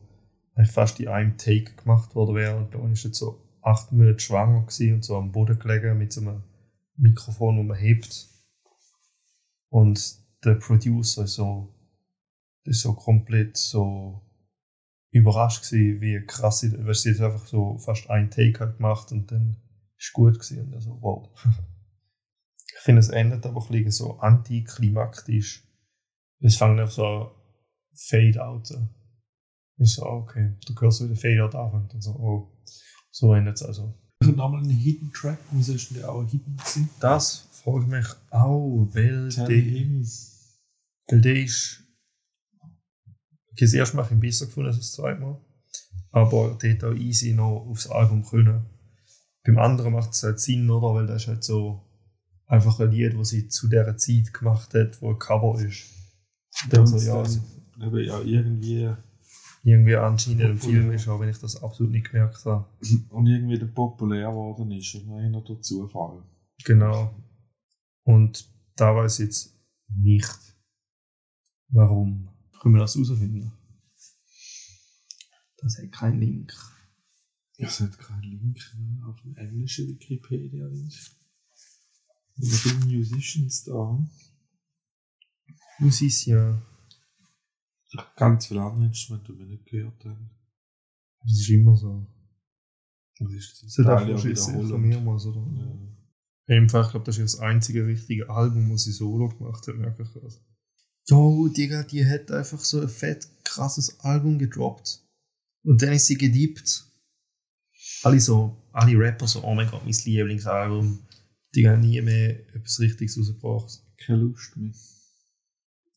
[0.70, 2.56] fast in einem Take gemacht worden wäre.
[2.56, 6.12] Und da war ich jetzt so acht Monate schwanger und so am Boden gelegen mit
[6.12, 6.42] so einem
[6.96, 8.28] Mikrofon, das man hebt.
[9.68, 11.74] Und der Producer ist so,
[12.64, 14.20] ist so komplett so
[15.10, 19.12] überrascht gewesen, wie krass sie, weil sie jetzt einfach so fast einen Take hat gemacht
[19.12, 19.56] und dann
[19.98, 20.64] ist gut gewesen.
[20.64, 21.28] Und er so, wow.
[22.74, 25.62] Ich finde, es endet aber ein bisschen so antiklimaktisch.
[26.40, 27.30] Es fängt einfach so
[27.94, 28.72] Fade-out.
[29.78, 32.52] Ich so, ah, okay, du hörst so wie der Fade-out an und so, oh,
[33.10, 33.94] so endet es also.
[34.22, 36.88] Habe nochmal einen Hidden Track, wieso ist denn der auch hidden gewesen?
[37.00, 40.06] Das frage ich mich auch, weil der, him.
[41.08, 41.82] weil der ist,
[43.58, 45.40] das erste Mal habe ich ihn besser gefunden als das zweite Mal,
[46.12, 48.66] aber der hätte auch easy noch aufs Album können.
[49.44, 50.94] Beim anderen macht es halt Sinn, oder?
[50.94, 51.82] Weil das ist halt so
[52.46, 55.84] einfach ein Lied, das sie zu der Zeit gemacht hat, wo ein Cover ist.
[56.70, 57.40] Dann so, ja, also
[57.80, 58.94] eben ja irgendwie
[59.64, 60.58] irgendwie anscheinend im.
[60.58, 62.68] Film ist, auch wenn ich das absolut nicht gemerkt habe.
[63.10, 66.22] und irgendwie der populär geworden ist und einer der Zufall.
[66.64, 67.14] Genau.
[68.04, 69.58] Und da weiß ich jetzt
[69.88, 70.38] nicht,
[71.68, 72.28] warum.
[72.60, 73.52] Können wir das herausfinden?
[75.56, 76.52] Das hat keinen Link.
[77.56, 80.66] Es hat keinen Link mehr auf dem englischen Wikipedia.
[80.68, 81.16] ist.
[82.38, 84.04] Oder die Musicians da.
[88.16, 90.30] Ganz viele andere Instrumente, die wir nicht gehört haben.
[91.22, 92.06] Das ist immer so.
[93.18, 95.40] Das ist Das ja schon von mehrmals, oder?
[95.40, 96.56] Ja.
[96.56, 100.02] Einfach, ich glaube, das ist das einzige richtige Album, das sie solo gemacht hat, merke
[100.02, 100.40] ich das.
[101.08, 105.04] Jo, Digga, die hat einfach so ein fett krasses Album gedroppt.
[105.64, 106.84] Und dann ist sie gedippt.
[108.02, 111.06] Alle so, alle Rapper so, oh mein Gott, mein Lieblingsalbum.
[111.54, 113.84] Die haben nie mehr etwas Richtiges rausgebracht.
[113.98, 114.72] Keine Lust mehr.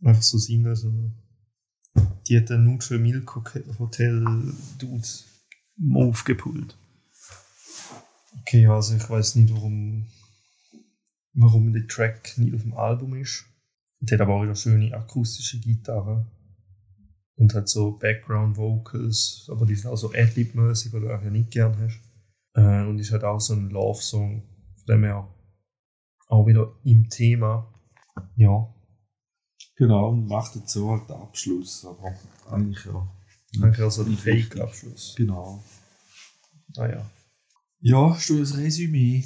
[0.03, 0.81] Einfach so Singles.
[0.81, 1.11] So.
[2.27, 3.35] Die hat den Neutral Milk
[3.79, 5.07] Hotel Dude
[5.77, 6.77] Move gepult.
[8.41, 10.07] Okay, also ich weiß nicht, warum,
[11.33, 13.45] warum der Track nicht auf dem Album ist.
[13.99, 16.25] Und hat aber auch wieder schöne akustische Gitarre.
[17.37, 21.29] Und hat so Background Vocals, aber die sind auch so Adlib-mäßig, was du auch ja
[21.29, 21.99] nicht gern hast.
[22.53, 24.43] Äh, und ist halt auch so ein Love-Song,
[24.77, 25.27] von dem her
[26.27, 27.73] auch wieder im Thema.
[28.37, 28.73] Ja,
[29.77, 31.85] Genau, und macht jetzt so halt den Abschluss.
[31.85, 32.13] Aber
[32.49, 33.07] eigentlich ja.
[33.61, 34.17] Eigentlich also ein.
[34.17, 35.15] Fake-Abschluss.
[35.17, 35.63] Genau.
[36.75, 37.09] Naja.
[37.79, 39.23] Ja, hast du ein Resümee?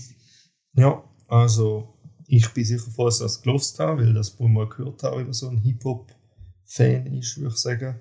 [0.74, 1.94] Ja, also
[2.28, 5.22] ich bin sicher froh, dass ich das gelost habe, weil das wohl mal gehört habe,
[5.22, 8.00] über so ein Hip-Hop-Fan ist, würde ich sagen.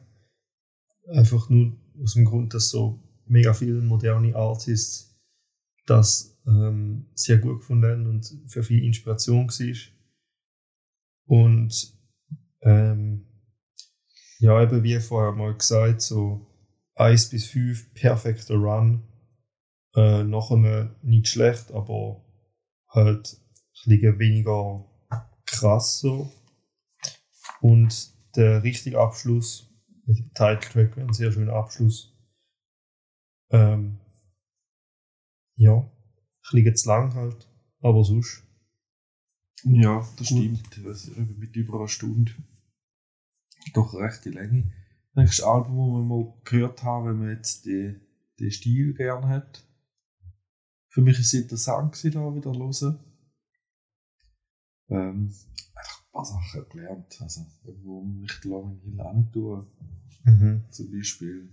[1.08, 1.72] Einfach nur
[2.02, 5.16] aus dem Grund, dass so mega viele moderne Artists
[5.86, 9.76] das ähm, sehr gut gefunden haben und für viel Inspiration war.
[11.26, 11.97] Und
[12.68, 13.24] ähm,
[14.38, 16.46] ja, eben wie vorher mal gesagt, so
[16.96, 19.02] 1 bis 5 perfekter Run.
[19.94, 22.22] Äh, nachher nicht schlecht, aber
[22.88, 23.40] halt
[23.86, 24.84] ein weniger
[25.46, 26.30] krass so.
[27.60, 29.70] Und der richtige Abschluss
[30.04, 32.14] mit dem Titeltrack wäre ein sehr schöner Abschluss.
[33.50, 33.98] Ähm,
[35.56, 35.90] ja, ein
[36.52, 37.48] bisschen zu lang halt,
[37.80, 38.44] aber sonst.
[39.64, 40.60] Ja, das Gut.
[40.76, 41.38] stimmt.
[41.38, 42.32] Mit über einer Stunde.
[43.74, 44.72] Doch recht die Länge.
[45.14, 48.00] Das ein Album, das wir mal gehört haben, wenn man jetzt den,
[48.38, 49.64] den Stil gerne hat.
[50.88, 52.98] für mich war es interessant, da wieder hören.
[54.90, 55.34] Ähm,
[55.74, 57.20] einfach ein paar Sachen gelernt.
[57.20, 57.46] Also,
[57.82, 59.66] wo ich die Lauren Hill tue.
[60.24, 60.64] Mhm.
[60.70, 61.52] Zum Beispiel,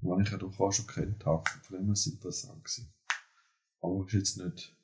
[0.00, 1.44] was ich ja doch auch schon kennt habe.
[1.62, 2.64] Von dem war es interessant.
[2.64, 2.92] Gewesen.
[3.80, 4.76] Aber ist jetzt nicht,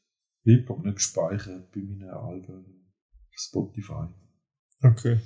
[0.45, 2.65] Hip-Hop nicht gespeichert bei meinen Alben
[3.29, 4.07] auf Spotify.
[4.83, 5.21] Okay.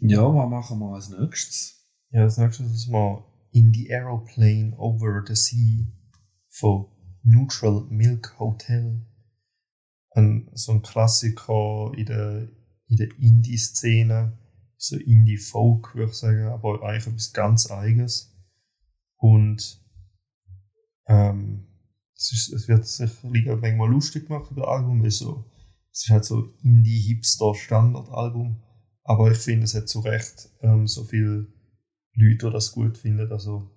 [0.00, 1.86] Ja, was machen wir als nächstes?
[2.10, 5.86] Ja, als nächstes ist mal In the Aeroplane Over the Sea
[6.48, 6.86] von
[7.22, 9.06] Neutral Milk Hotel.
[10.12, 12.48] Ein, so ein Klassiker in der,
[12.88, 14.36] in der Indie-Szene.
[14.76, 18.34] So Indie-Folk, würde ich sagen, aber eigentlich etwas ganz Eigenes.
[19.16, 19.80] Und
[21.06, 21.66] ähm,
[22.16, 25.44] es, ist, es wird sich manchmal lustig gemacht über das Album, weil so,
[25.92, 28.62] es ist halt so Indie-Hipster-Standard-Album.
[29.02, 31.46] Aber ich finde, es hat zu Recht ähm, so viele
[32.14, 33.30] Leute, die das gut finden.
[33.30, 33.70] Also,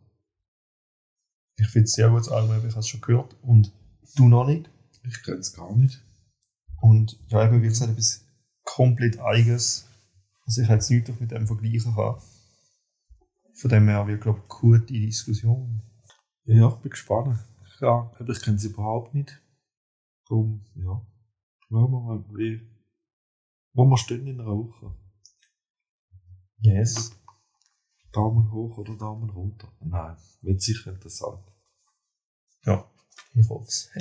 [1.55, 3.35] ich finde es sehr gutes Album, ich habe es schon gehört.
[3.41, 3.71] Und
[4.15, 4.69] du noch nicht.
[5.03, 6.01] Ich kenne es gar nicht.
[6.81, 8.25] Und ja, eben, wie gesagt, etwas
[8.63, 9.87] komplett Eigenes,
[10.45, 12.21] was ich jetzt nicht mit dem vergleichen kann.
[13.55, 15.81] Von dem her, wir glaube gute Diskussion.
[16.45, 17.39] Ja, ich bin gespannt.
[17.79, 19.41] Ja, aber ich kenne sie überhaupt nicht.
[20.27, 21.05] Darum, ja.
[21.67, 22.61] Schauen wir mal, wie,
[23.73, 24.95] wo wir stehen in einer Woche.
[26.63, 27.11] Yes.
[28.13, 29.67] Daumen hoch oder Daumen runter?
[29.81, 31.43] Nein, wird sicher interessant.
[32.65, 32.89] Ja,
[33.35, 33.89] ich hoffe es.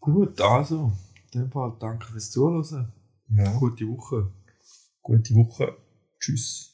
[0.00, 0.90] Gut, also,
[1.32, 2.90] in dem Fall danke fürs Zuhören.
[3.28, 3.52] ja.
[3.58, 4.32] Gute Woche.
[5.02, 5.76] Gute Woche.
[6.18, 6.73] Tschüss.